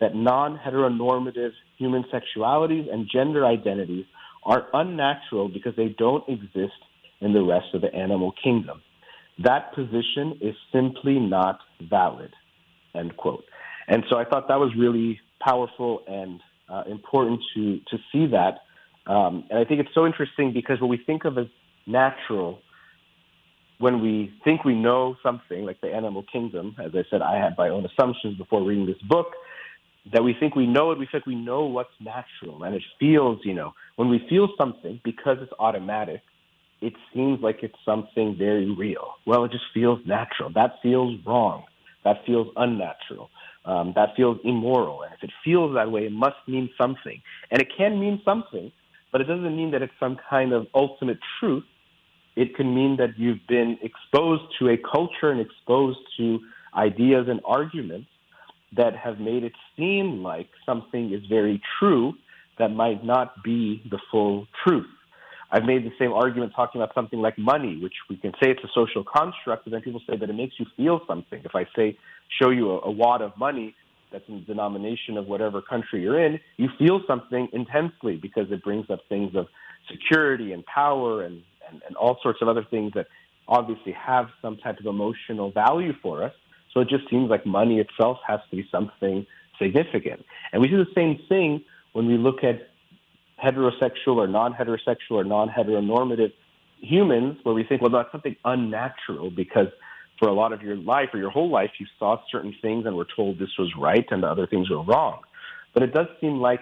[0.00, 4.06] that non heteronormative human sexualities and gender identities
[4.44, 6.80] are unnatural because they don't exist
[7.20, 8.82] in the rest of the animal kingdom.
[9.38, 12.32] That position is simply not valid.
[12.94, 13.44] End quote.
[13.88, 18.58] And so I thought that was really powerful and uh, important to to see that.
[19.10, 21.46] Um, and I think it's so interesting because what we think of as
[21.86, 22.60] natural,
[23.78, 27.54] when we think we know something, like the animal kingdom, as I said, I had
[27.58, 29.32] my own assumptions before reading this book,
[30.12, 32.62] that we think we know it, we think we know what's natural.
[32.62, 36.22] And it feels, you know, when we feel something, because it's automatic,
[36.80, 39.14] it seems like it's something very real.
[39.26, 40.50] Well, it just feels natural.
[40.52, 41.64] That feels wrong.
[42.04, 43.30] That feels unnatural.
[43.64, 45.02] Um, that feels immoral.
[45.02, 47.22] And if it feels that way, it must mean something.
[47.50, 48.72] And it can mean something,
[49.12, 51.64] but it doesn't mean that it's some kind of ultimate truth.
[52.34, 56.40] It can mean that you've been exposed to a culture and exposed to
[56.74, 58.08] ideas and arguments
[58.74, 62.14] that have made it seem like something is very true
[62.58, 64.86] that might not be the full truth.
[65.50, 68.64] I've made the same argument talking about something like money, which we can say it's
[68.64, 71.42] a social construct, but then people say that it makes you feel something.
[71.44, 71.98] If I say,
[72.40, 73.74] show you a, a wad of money
[74.10, 78.62] that's in the denomination of whatever country you're in, you feel something intensely because it
[78.62, 79.46] brings up things of
[79.90, 83.06] security and power and, and, and all sorts of other things that
[83.48, 86.32] obviously have some type of emotional value for us.
[86.72, 89.26] So it just seems like money itself has to be something
[89.60, 90.24] significant.
[90.52, 92.68] And we do the same thing when we look at
[93.42, 96.32] heterosexual or non-heterosexual or non-heteronormative
[96.80, 99.68] humans where we think, well, that's something unnatural because
[100.18, 102.96] for a lot of your life or your whole life, you saw certain things and
[102.96, 105.20] were told this was right and the other things were wrong.
[105.74, 106.60] But it does seem like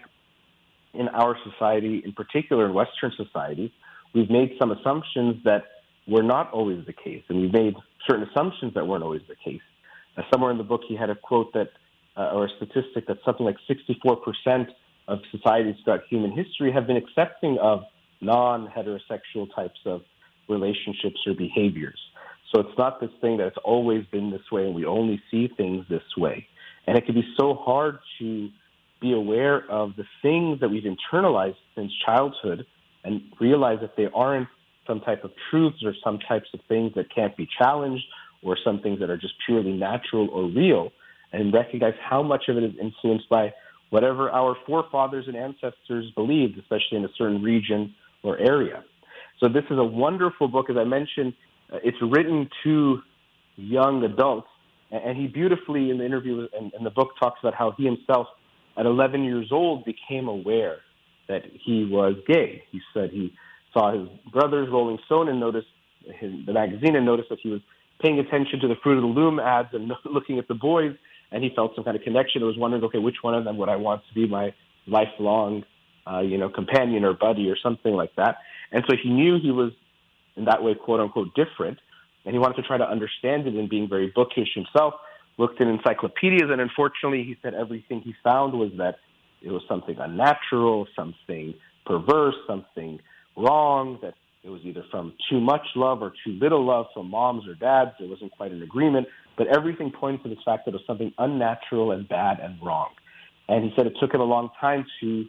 [0.95, 3.73] in our society, in particular in Western society,
[4.15, 5.65] we've made some assumptions that
[6.07, 7.23] were not always the case.
[7.29, 7.75] And we've made
[8.09, 9.61] certain assumptions that weren't always the case.
[10.17, 11.71] Uh, somewhere in the book, he had a quote that,
[12.17, 14.67] uh, or a statistic that something like 64%
[15.09, 17.83] of societies throughout human history have been accepting of
[18.21, 20.03] non-heterosexual types of
[20.49, 21.99] relationships or behaviors.
[22.53, 25.49] So it's not this thing that it's always been this way and we only see
[25.57, 26.47] things this way.
[26.87, 28.49] And it can be so hard to
[29.01, 32.67] be aware of the things that we've internalized since childhood
[33.05, 34.49] and realize that they aren't
[34.87, 38.05] some type of truths or some types of things that can't be challenged
[38.43, 40.91] or some things that are just purely natural or real
[41.33, 43.53] and recognize how much of it is influenced by
[43.91, 48.85] whatever our forefathers and ancestors believed, especially in a certain region or area.
[49.41, 50.71] So this is a wonderful book.
[50.71, 51.35] As I mentioned,
[51.73, 53.01] uh, it's written to
[53.57, 54.49] young adults,
[54.91, 58.29] and he beautifully in the interview and, the book talks about how he himself,
[58.77, 60.79] at 11 years old, became aware
[61.29, 62.65] that he was gay.
[62.71, 63.33] He said he
[63.73, 65.69] saw his brothers Rolling Stone and noticed
[66.19, 67.61] his, the magazine and noticed that he was
[68.03, 70.95] paying attention to the Fruit of the Loom ads and looking at the boys
[71.33, 72.43] and he felt some kind of connection.
[72.43, 74.53] I was wondering, okay, which one of them would I want to be my
[74.87, 75.65] lifelong,
[76.11, 78.39] uh, you know, companion or buddy or something like that.
[78.73, 79.73] And so he knew he was
[80.37, 81.79] in that way, quote unquote, different,
[82.25, 83.55] and he wanted to try to understand it.
[83.55, 84.95] And being very bookish himself,
[85.39, 88.97] looked in encyclopedias, and unfortunately, he said everything he found was that
[89.43, 91.55] it was something unnatural, something
[91.87, 93.01] perverse, something
[93.37, 97.47] wrong, that it was either from too much love or too little love from moms
[97.47, 97.91] or dads.
[97.99, 99.07] There wasn't quite an agreement.
[99.37, 102.89] But everything points to the fact that it was something unnatural and bad and wrong.
[103.49, 105.27] And he said it took him a long time to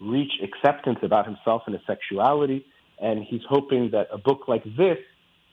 [0.00, 2.66] reach acceptance about himself and his sexuality.
[3.00, 4.98] And he's hoping that a book like this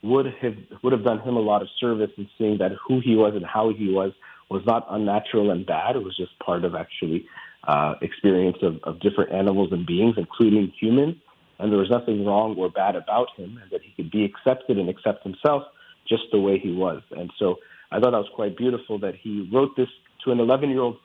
[0.02, 3.16] would have would have done him a lot of service in seeing that who he
[3.16, 4.12] was and how he was
[4.50, 5.96] was not unnatural and bad.
[5.96, 7.26] It was just part of actually
[7.66, 11.16] uh, experience of, of different animals and beings, including humans.
[11.58, 14.78] And there was nothing wrong or bad about him, and that he could be accepted
[14.78, 15.62] and accept himself
[16.08, 17.02] just the way he was.
[17.10, 17.56] And so
[17.90, 19.88] I thought that was quite beautiful that he wrote this
[20.24, 20.98] to an 11 year old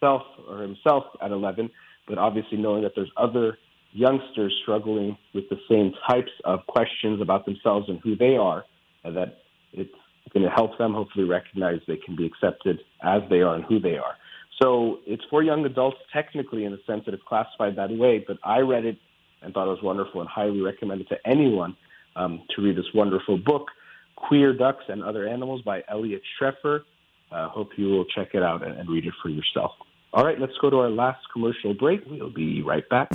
[0.00, 1.70] self or himself at 11,
[2.08, 3.58] but obviously knowing that there's other
[3.92, 8.64] youngsters struggling with the same types of questions about themselves and who they are,
[9.04, 9.38] and that
[9.72, 9.90] it's
[10.34, 13.80] going to help them hopefully recognize they can be accepted as they are and who
[13.80, 14.16] they are.
[14.60, 18.38] So it's for young adults, technically, in the sense that it's classified that way, but
[18.44, 18.98] I read it
[19.42, 21.76] and thought it was wonderful and highly recommend it to anyone
[22.16, 23.68] um, to read this wonderful book,
[24.16, 26.84] Queer Ducks and Other Animals by Eliot Schrefer.
[27.30, 29.72] Uh, hope you will check it out and, and read it for yourself.
[30.12, 32.00] All right, let's go to our last commercial break.
[32.06, 33.10] We'll be right back.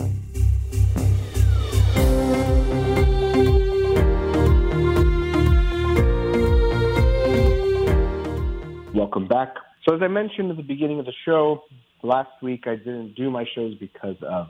[8.93, 9.55] Welcome back.
[9.87, 11.63] So, as I mentioned at the beginning of the show,
[12.03, 14.47] last week I didn't do my shows because of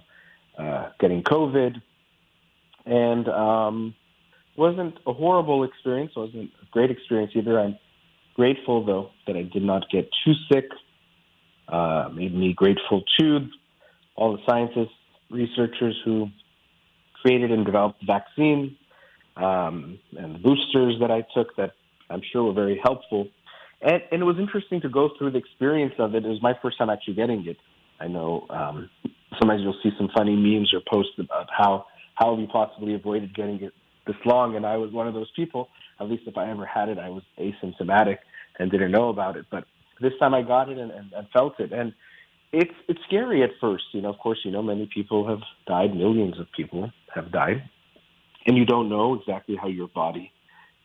[0.58, 1.82] uh, getting COVID,
[2.86, 3.96] and um,
[4.58, 6.12] wasn't a horrible experience.
[6.16, 7.60] wasn't a great experience either.
[7.60, 7.78] I'm
[8.36, 10.66] grateful though that I did not get too sick.
[11.68, 13.48] Uh, made me grateful to
[14.16, 14.94] all the scientists,
[15.30, 16.28] researchers who
[17.22, 18.76] created and developed the vaccine
[19.38, 21.72] um, and the boosters that I took that
[22.10, 23.28] I'm sure were very helpful
[23.82, 26.26] and, and it was interesting to go through the experience of it.
[26.26, 27.58] It was my first time actually getting it.
[28.00, 28.90] I know um,
[29.39, 33.34] sometimes you'll see some funny memes or posts about how how have you possibly avoided
[33.36, 33.74] getting it
[34.06, 35.70] this long, and I was one of those people.
[36.00, 38.17] At least if I ever had it, I was asymptomatic
[38.60, 39.46] and didn't know about it.
[39.50, 39.65] But
[40.02, 41.94] this time I got it and, and, and felt it, and
[42.52, 43.86] it's it's scary at first.
[43.94, 47.63] You know, of course, you know many people have died, millions of people have died,
[48.46, 50.32] and you don't know exactly how your body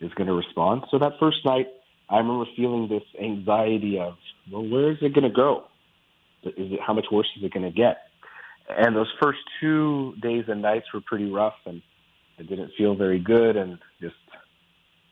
[0.00, 0.82] is going to respond.
[0.90, 1.68] So that first night
[2.08, 4.14] I remember feeling this anxiety of,
[4.52, 5.64] well, where is it going to go?
[6.44, 7.98] Is it how much worse is it going to get?
[8.68, 11.82] And those first two days and nights were pretty rough, and
[12.38, 14.16] I didn't feel very good, and just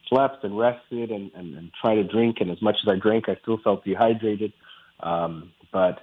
[0.09, 2.39] slept and rested and, and, and tried to drink.
[2.41, 4.53] And as much as I drank, I still felt dehydrated.
[5.01, 6.01] Um, but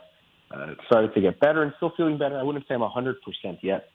[0.53, 2.37] uh, it started to get better and still feeling better.
[2.37, 3.15] I wouldn't say I'm 100%
[3.61, 3.89] yet.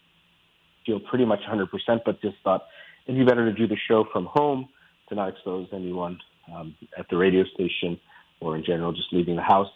[0.84, 1.66] Feel pretty much 100%,
[2.04, 2.66] but just thought
[3.06, 4.68] it'd be better to do the show from home
[5.08, 6.18] to not expose anyone
[6.54, 7.98] um, at the radio station
[8.40, 9.68] or in general just leaving the house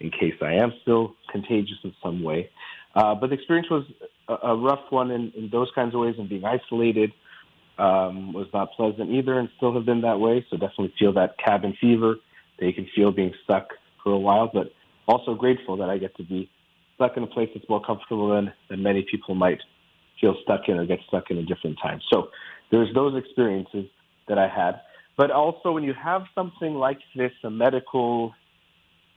[0.00, 2.50] in case I am still contagious in some way.
[2.94, 3.84] Uh, but the experience was
[4.28, 7.12] a, a rough one in, in, those kinds of ways, and being isolated
[7.78, 10.44] um, was not pleasant either, and still have been that way.
[10.50, 12.16] So definitely feel that cabin fever
[12.58, 13.68] that you can feel being stuck
[14.02, 14.72] for a while, but
[15.08, 16.50] also grateful that I get to be
[16.96, 19.58] stuck in a place that's more comfortable than, than many people might
[20.20, 22.04] feel stuck in or get stuck in at different times.
[22.12, 22.28] So
[22.70, 23.86] there's those experiences
[24.28, 24.80] that I had.
[25.16, 28.32] But also, when you have something like this, a medical,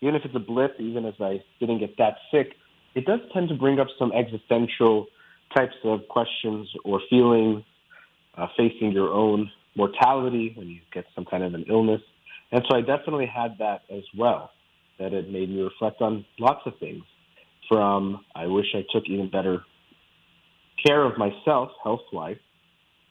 [0.01, 2.55] even if it's a blip, even if I didn't get that sick,
[2.95, 5.07] it does tend to bring up some existential
[5.55, 7.63] types of questions or feelings
[8.37, 12.01] uh, facing your own mortality when you get some kind of an illness.
[12.51, 14.51] And so I definitely had that as well,
[14.99, 17.03] that it made me reflect on lots of things
[17.67, 19.63] from I wish I took even better
[20.85, 22.37] care of myself health wise,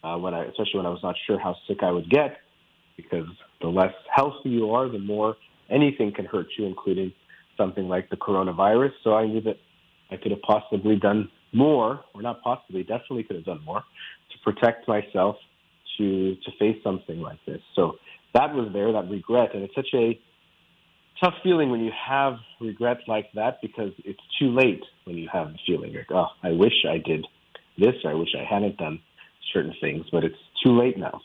[0.03, 2.38] uh, when I, especially when I was not sure how sick I would get,
[2.97, 3.27] because
[3.61, 5.37] the less healthy you are, the more
[5.70, 7.12] anything can hurt you, including
[7.57, 8.92] something like the coronavirus.
[9.03, 9.57] So I knew that
[10.11, 14.53] I could have possibly done more, or not possibly, definitely could have done more to
[14.53, 15.37] protect myself
[15.99, 17.61] to to face something like this.
[17.77, 17.93] So
[18.35, 20.19] that was there, that regret, and it's such a
[21.23, 25.49] tough feeling when you have regret like that because it's too late when you have
[25.49, 27.27] the feeling like, oh, I wish I did
[27.79, 29.01] this, or I wish I hadn't done
[29.53, 31.21] certain things, but it's too late now.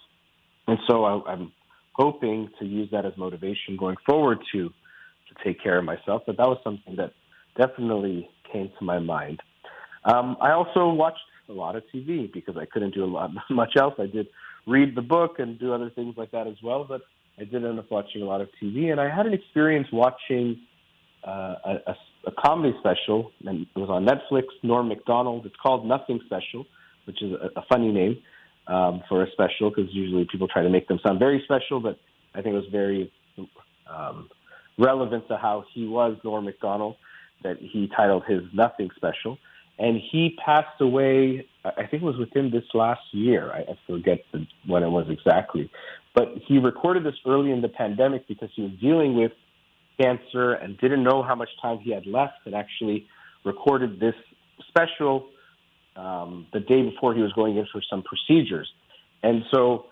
[0.67, 1.51] And so I, I'm
[1.93, 6.23] hoping to use that as motivation going forward to to take care of myself.
[6.25, 7.11] But that was something that
[7.59, 9.41] definitely came to my mind.
[10.05, 11.19] Um, I also watched
[11.49, 13.95] a lot of TV because I couldn't do a lot much else.
[13.99, 14.27] I did
[14.65, 17.01] read the book and do other things like that as well, but
[17.39, 18.91] I did end up watching a lot of TV.
[18.91, 20.59] And I had an experience watching
[21.27, 21.95] uh, a, a,
[22.27, 24.45] a comedy special, and it was on Netflix.
[24.63, 25.45] Norm Macdonald.
[25.45, 26.65] It's called Nothing Special,
[27.05, 28.17] which is a, a funny name
[28.67, 31.97] um, for a special because usually people try to make them sound very special, but
[32.35, 33.11] I think it was very
[33.93, 34.29] um,
[34.77, 36.95] relevant to how he was, Norm Macdonald,
[37.43, 39.37] that he titled his Nothing Special.
[39.77, 43.51] And he passed away, I think it was within this last year.
[43.51, 45.71] I, forget the, when it was exactly.
[46.13, 49.31] But he recorded this early in the pandemic because he was dealing with
[49.99, 53.07] cancer and didn't know how much time he had left and actually
[53.45, 54.15] recorded this
[54.67, 55.29] special
[55.95, 58.69] um, the day before he was going in for some procedures.
[59.23, 59.85] And so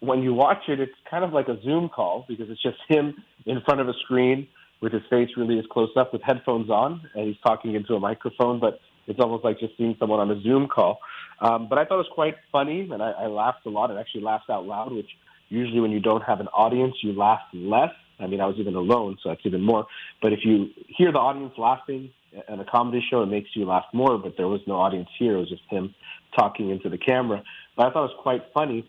[0.00, 3.14] when you watch it, it's kind of like a Zoom call because it's just him
[3.46, 4.48] in front of a screen
[4.82, 8.00] with his face really as close up with headphones on, and he's talking into a
[8.00, 8.60] microphone.
[8.60, 10.98] But it's almost like just seeing someone on a Zoom call.
[11.40, 13.98] Um, but I thought it was quite funny, and I, I laughed a lot and
[13.98, 15.08] actually laughed out loud, which
[15.48, 17.90] usually when you don't have an audience, you laugh less.
[18.20, 19.86] I mean, I was even alone, so that's even more.
[20.20, 22.10] But if you hear the audience laughing
[22.48, 24.18] at a comedy show, it makes you laugh more.
[24.18, 25.94] But there was no audience here; it was just him
[26.36, 27.42] talking into the camera.
[27.76, 28.88] But I thought it was quite funny.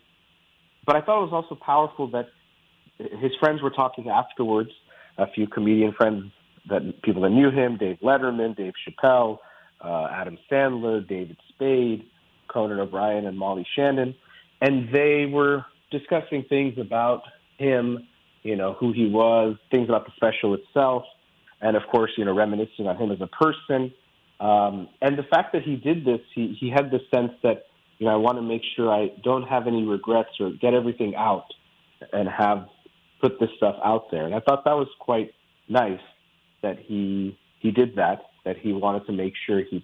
[0.86, 2.26] But I thought it was also powerful that
[2.98, 4.70] his friends were talking afterwards.
[5.16, 6.32] A few comedian friends
[6.68, 9.38] that people that knew him: Dave Letterman, Dave Chappelle,
[9.80, 12.04] uh, Adam Sandler, David Spade,
[12.48, 14.14] Conan O'Brien, and Molly Shannon,
[14.60, 17.22] and they were discussing things about
[17.58, 18.06] him,
[18.42, 21.04] you know, who he was, things about the special itself,
[21.60, 23.92] and of course, you know, reminiscing on him as a person.
[24.40, 27.66] Um, and the fact that he did this, he, he had the sense that,
[27.98, 31.14] you know, I want to make sure I don't have any regrets or get everything
[31.14, 31.46] out
[32.12, 32.68] and have
[33.24, 34.26] put this stuff out there.
[34.26, 35.32] And I thought that was quite
[35.68, 36.04] nice
[36.62, 39.82] that he he did that, that he wanted to make sure he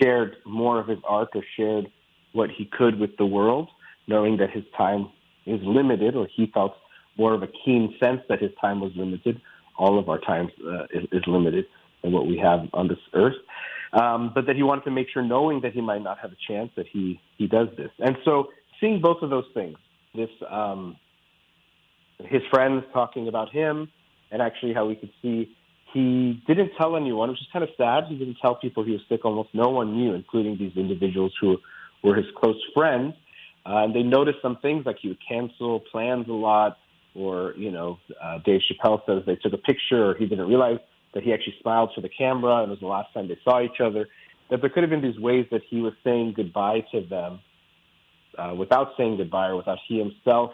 [0.00, 1.90] shared more of his art or shared
[2.32, 3.68] what he could with the world,
[4.06, 5.10] knowing that his time
[5.44, 6.74] is limited, or he felt
[7.18, 9.40] more of a keen sense that his time was limited.
[9.76, 11.64] All of our time uh, is, is, limited
[12.04, 13.34] in what we have on this earth.
[13.92, 16.40] Um, but that he wanted to make sure, knowing that he might not have a
[16.48, 17.90] chance, that he he does this.
[17.98, 18.48] And so,
[18.80, 19.76] seeing both of those things,
[20.14, 20.96] this um,
[22.26, 23.90] his friends talking about him,
[24.30, 25.54] and actually how we could see
[25.92, 28.04] he didn't tell anyone, which is kind of sad.
[28.08, 29.24] He didn't tell people he was sick.
[29.24, 31.58] Almost no one knew, including these individuals who
[32.02, 33.14] were his close friends.
[33.66, 36.78] Uh, and they noticed some things like he would cancel plans a lot,
[37.14, 40.78] or you know, uh, Dave Chappelle says they took a picture, or he didn't realize
[41.14, 43.60] that he actually smiled for the camera, and it was the last time they saw
[43.62, 44.08] each other.
[44.50, 47.40] That there could have been these ways that he was saying goodbye to them
[48.36, 50.52] uh, without saying goodbye, or without he himself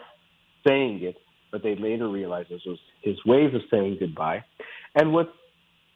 [0.67, 1.17] saying it.
[1.51, 4.43] But they later realized this was his ways of saying goodbye.
[4.95, 5.33] And what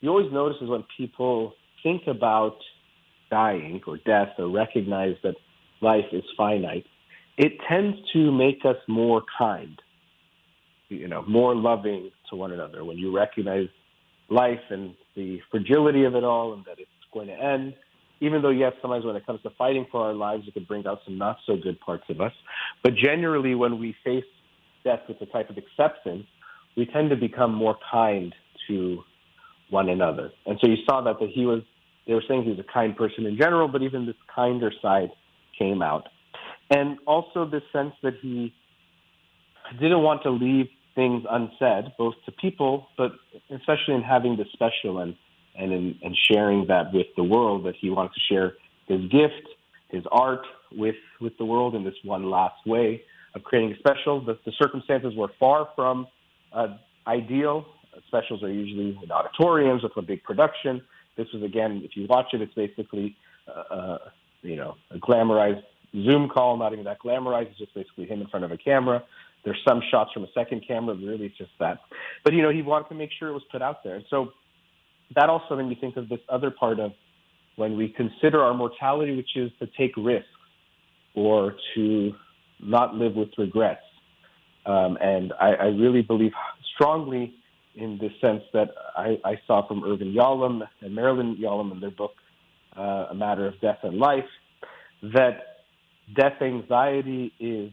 [0.01, 2.57] you always notice is when people think about
[3.29, 5.35] dying or death or recognize that
[5.81, 6.85] life is finite,
[7.37, 9.79] it tends to make us more kind,
[10.89, 12.83] you know, more loving to one another.
[12.83, 13.67] When you recognize
[14.29, 17.73] life and the fragility of it all and that it's going to end,
[18.19, 20.85] even though, yes, sometimes when it comes to fighting for our lives, it can bring
[20.87, 22.31] out some not so good parts of us.
[22.83, 24.23] But generally, when we face
[24.83, 26.25] death with a type of acceptance,
[26.75, 28.33] we tend to become more kind
[28.67, 29.03] to
[29.69, 30.31] one another.
[30.45, 31.61] And so you saw that, that he was,
[32.07, 35.09] they were saying he was a kind person in general, but even this kinder side
[35.57, 36.07] came out.
[36.69, 38.53] And also this sense that he
[39.79, 43.11] didn't want to leave things unsaid, both to people, but
[43.49, 45.15] especially in having the special and,
[45.57, 48.53] and in and sharing that with the world, that he wanted to share
[48.87, 49.47] his gift,
[49.89, 53.03] his art with, with the world in this one last way
[53.35, 54.23] of creating a special.
[54.23, 56.07] The, the circumstances were far from
[56.53, 56.77] uh,
[57.07, 57.65] ideal.
[58.07, 60.81] Specials are usually in auditoriums with a big production.
[61.15, 63.15] This was again, if you watch it, it's basically
[63.47, 63.97] uh, uh,
[64.41, 65.63] you know a glamorized
[65.93, 67.51] Zoom call, not even that glamorized.
[67.51, 69.03] It's just basically him in front of a camera.
[69.45, 71.79] There's some shots from a second camera, but really it's just that.
[72.23, 74.31] But you know, he wanted to make sure it was put out there, and so
[75.15, 76.93] that also made me think of this other part of
[77.55, 80.27] when we consider our mortality, which is to take risks
[81.13, 82.15] or to
[82.65, 83.81] not live with regrets.
[84.65, 86.31] Um, and I, I really believe
[86.73, 87.35] strongly
[87.75, 91.91] in the sense that I, I saw from Irvin Yalom and Marilyn Yalom in their
[91.91, 92.11] book,
[92.77, 94.29] uh, A Matter of Death and Life,
[95.01, 95.57] that
[96.15, 97.71] death anxiety is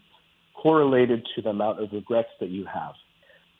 [0.61, 2.95] correlated to the amount of regrets that you have.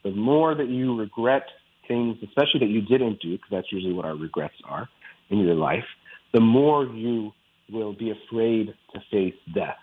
[0.03, 1.43] The more that you regret
[1.87, 4.89] things, especially that you didn't do, because that's usually what our regrets are
[5.29, 5.85] in your life,
[6.33, 7.31] the more you
[7.71, 9.77] will be afraid to face death.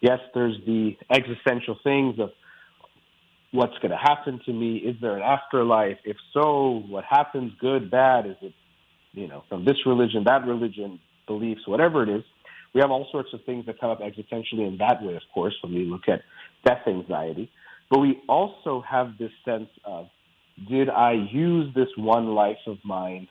[0.00, 2.30] Yes, there's the existential things of
[3.52, 4.76] what's going to happen to me?
[4.76, 5.98] Is there an afterlife?
[6.04, 7.52] If so, what happens?
[7.60, 8.26] Good, bad?
[8.26, 8.54] Is it,
[9.12, 12.22] you know, from this religion, that religion, beliefs, whatever it is?
[12.74, 15.54] We have all sorts of things that come up existentially in that way, of course,
[15.62, 16.22] when we look at
[16.64, 17.50] death anxiety.
[17.90, 20.06] But we also have this sense of,
[20.68, 23.26] did I use this one life of mine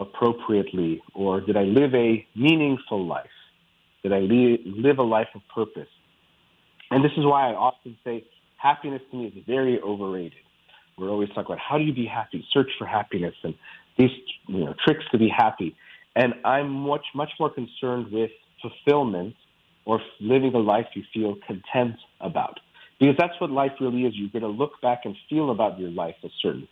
[0.00, 3.26] appropriately, or did I live a meaningful life?
[4.02, 5.88] Did I live a life of purpose?
[6.90, 8.24] And this is why I often say
[8.56, 10.38] happiness to me is very overrated.
[10.98, 13.54] We're always talking about how do you be happy, search for happiness, and
[13.98, 14.10] these
[14.46, 15.74] you know tricks to be happy.
[16.14, 18.30] And I'm much much more concerned with
[18.60, 19.34] fulfillment
[19.84, 22.60] or living a life you feel content about,
[23.00, 24.12] because that's what life really is.
[24.14, 26.68] You're going to look back and feel about your life a certain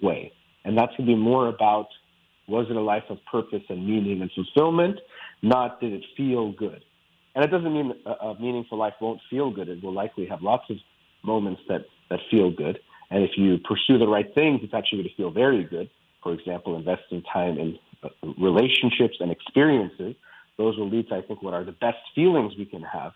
[0.00, 0.32] way,
[0.64, 1.88] and that's going to be more about
[2.46, 4.98] was it a life of purpose and meaning and fulfillment,
[5.42, 6.84] not did it feel good.
[7.34, 9.68] And it doesn't mean a, meaningful life won't feel good.
[9.68, 10.76] It will likely have lots of
[11.24, 12.78] moments that, that feel good.
[13.10, 15.90] And if you pursue the right things, it's actually going to feel very good.
[16.22, 20.14] For example, investing time in uh, relationships and experiences,
[20.56, 23.12] those will lead to, I think, what are the best feelings we can have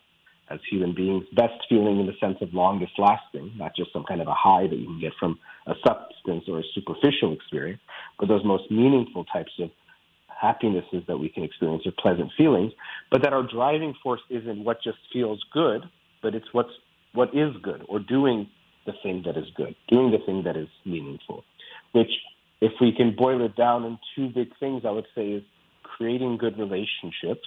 [0.51, 1.25] as human beings.
[1.35, 4.67] Best feeling in the sense of longest lasting, not just some kind of a high
[4.67, 7.81] that you can get from a substance or a superficial experience,
[8.19, 9.71] but those most meaningful types of
[10.29, 12.73] happinesses that we can experience or pleasant feelings,
[13.11, 15.83] but that our driving force isn't what just feels good,
[16.23, 16.71] but it's what's
[17.13, 18.49] what is good or doing
[18.87, 21.45] the thing that is good, doing the thing that is meaningful.
[21.93, 22.11] Which,
[22.61, 25.43] if we can boil it down in two big things, I would say is
[25.83, 27.47] creating good relationships,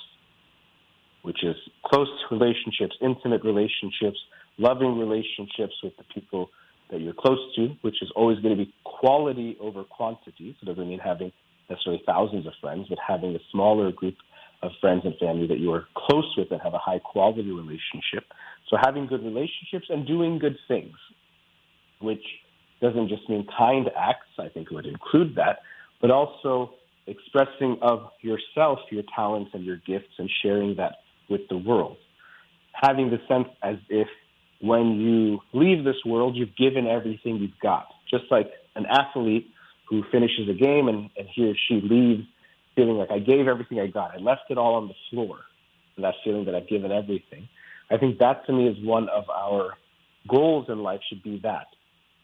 [1.24, 1.56] which is
[1.86, 4.18] close relationships, intimate relationships,
[4.58, 6.50] loving relationships with the people
[6.92, 10.56] that you're close to, which is always going to be quality over quantity.
[10.60, 11.32] So it doesn't mean having
[11.70, 14.16] necessarily thousands of friends, but having a smaller group
[14.62, 18.26] of friends and family that you are close with and have a high quality relationship.
[18.70, 20.96] So having good relationships and doing good things,
[22.00, 22.24] which
[22.82, 25.60] doesn't just mean kind acts, I think would include that,
[26.02, 26.74] but also
[27.08, 30.98] expressing of yourself, your talents and your gifts and sharing that
[31.32, 31.98] with the world.
[32.74, 34.08] Having the sense as if
[34.62, 37.88] when you leave this world, you've given everything you've got.
[38.10, 39.50] Just like an athlete
[39.90, 42.24] who finishes a game and, and he or she leaves
[42.76, 44.12] feeling like I gave everything I got.
[44.12, 45.40] I left it all on the floor.
[45.96, 47.50] And that feeling that I've given everything.
[47.90, 49.74] I think that to me is one of our
[50.28, 51.68] goals in life should be that,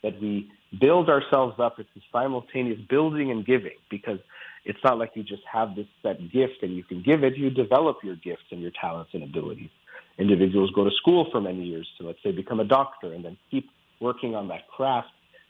[0.03, 0.49] that we
[0.79, 1.79] build ourselves up.
[1.79, 4.19] It's a simultaneous building and giving because
[4.67, 7.37] it's not like you just have this set gift and you can give it.
[7.37, 9.69] You develop your gifts and your talents and abilities.
[10.19, 13.37] Individuals go to school for many years to, let's say, become a doctor and then
[13.49, 13.69] keep
[14.01, 15.07] working on that craft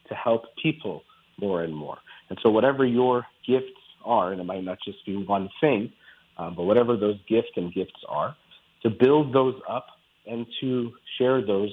[0.10, 1.02] to help people
[1.40, 1.98] more and more.
[2.30, 5.92] And so, whatever your gifts are, and it might not just be one thing,
[6.38, 8.36] um, but whatever those gifts and gifts are,
[8.84, 9.88] to build those up
[10.28, 11.72] and to share those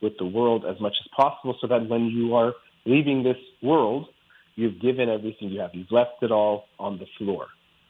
[0.00, 2.52] with the world as much as possible so that when you are
[2.84, 4.08] leaving this world,
[4.54, 5.70] you've given everything you have.
[5.72, 7.46] You've left it all on the floor.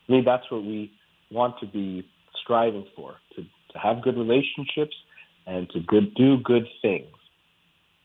[0.09, 0.93] I mean, that's what we
[1.31, 2.07] want to be
[2.43, 4.95] striving for, to, to have good relationships
[5.47, 7.09] and to good, do good things.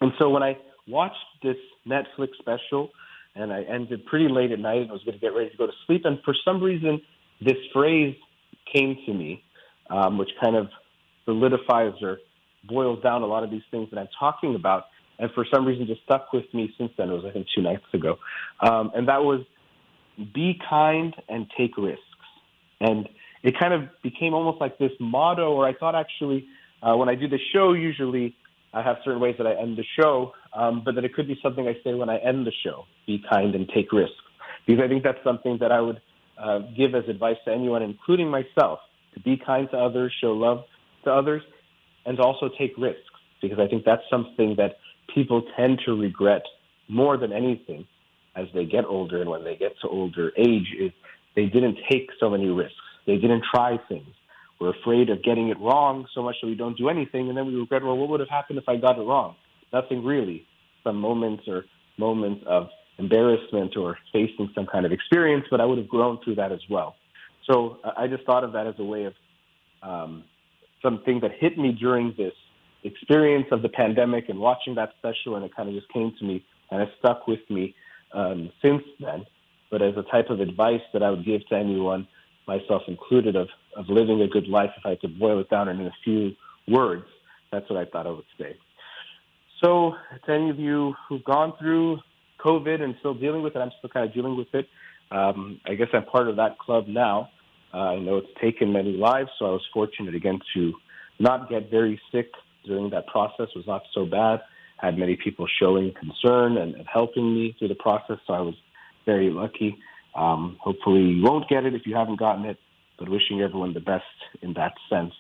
[0.02, 0.58] And so when I
[0.88, 1.58] watched this
[1.88, 2.90] Netflix special,
[3.36, 5.58] and I ended pretty late at night and I was going to get ready to
[5.58, 6.02] go to sleep.
[6.06, 7.02] And for some reason,
[7.42, 8.16] this phrase
[8.74, 9.44] came to me,
[9.90, 10.68] um, which kind of
[11.26, 12.18] solidifies or
[12.68, 14.86] boils down a lot of these things that I'm talking about.
[15.20, 17.10] And for some reason, just stuck with me since then.
[17.10, 18.18] It was, I think, two nights ago.
[18.62, 19.42] Um, and that was
[20.34, 22.04] be kind and take risks.
[22.82, 23.08] And
[23.44, 26.48] it kind of became almost like this motto, or I thought actually,
[26.82, 28.36] uh, when I do the show, usually
[28.74, 31.38] I have certain ways that I end the show, um, but that it could be
[31.42, 34.16] something I say when I end the show: be kind and take risks,
[34.68, 36.02] because I think that's something that I would
[36.38, 38.80] uh, give as advice to anyone, including myself,
[39.14, 40.66] to be kind to others, show love
[41.04, 41.42] to others,
[42.06, 43.02] and also take risks,
[43.42, 44.78] because I think that's something that
[45.14, 46.44] people tend to regret
[46.88, 47.86] more than anything
[48.36, 50.92] as they get older and when they get to older age is
[51.36, 52.76] they didn't take so many risks.
[53.06, 54.08] They didn't try things.
[54.60, 57.48] We're afraid of getting it wrong so much that we don't do anything, and then
[57.48, 59.36] we regret, well, what would have happened if I got it wrong?
[59.72, 60.46] Nothing really.
[60.84, 61.64] Some moments or
[61.98, 66.36] moments of embarrassment or facing some kind of experience, but I would have grown through
[66.36, 66.96] that as well.
[67.50, 69.14] So I just thought of that as a way of
[69.82, 70.24] um,
[70.84, 72.34] something that hit me during this
[72.84, 76.26] experience of the pandemic and watching that special, and it kind of just came to
[76.26, 77.76] me and it stuck with me
[78.14, 79.26] um, since then.
[79.72, 82.08] But as a type of advice that I would give to anyone
[82.48, 85.80] myself included, of, of living a good life, if I could boil it down in
[85.82, 86.32] a few
[86.68, 87.06] words,
[87.52, 88.58] that's what I thought I would say.
[89.64, 89.94] So,
[90.26, 92.00] to any of you who've gone through
[92.44, 94.68] COVID and still dealing with it, I'm still kind of dealing with it.
[95.12, 97.30] Um, I guess I'm part of that club now.
[97.74, 100.74] Uh, I know it's taken many lives, so I was fortunate again to
[101.20, 102.32] not get very sick
[102.66, 103.48] during that process.
[103.56, 104.42] Was not so bad.
[104.82, 108.42] I had many people showing concern and, and helping me through the process, so I
[108.42, 108.56] was
[109.06, 109.78] very lucky.
[110.16, 112.58] Um, hopefully, you won't get it if you haven't gotten it,
[112.98, 114.04] but wishing everyone the best
[114.42, 115.14] in that sense.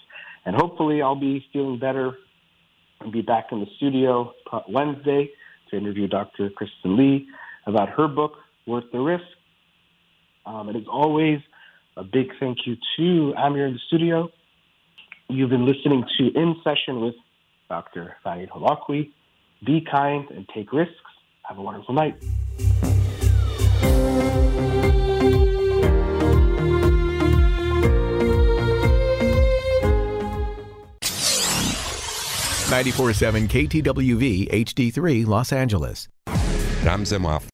[0.45, 2.17] And hopefully, I'll be feeling better
[3.01, 4.33] and be back in the studio
[4.67, 5.29] Wednesday
[5.69, 6.49] to interview Dr.
[6.49, 7.27] Kristen Lee
[7.65, 8.33] about her book,
[8.65, 9.23] Worth the Risk.
[10.45, 11.39] Um, and as always,
[11.95, 14.29] a big thank you to Amir in the studio.
[15.27, 17.15] You've been listening to In Session with
[17.69, 18.15] Dr.
[18.25, 19.11] Fahid Halakwi.
[19.65, 20.95] Be kind and take risks.
[21.43, 22.15] Have a wonderful night.
[32.71, 36.07] Ninety-four-seven KTWV HD3 Los Angeles.
[36.83, 37.47] Ramzem off.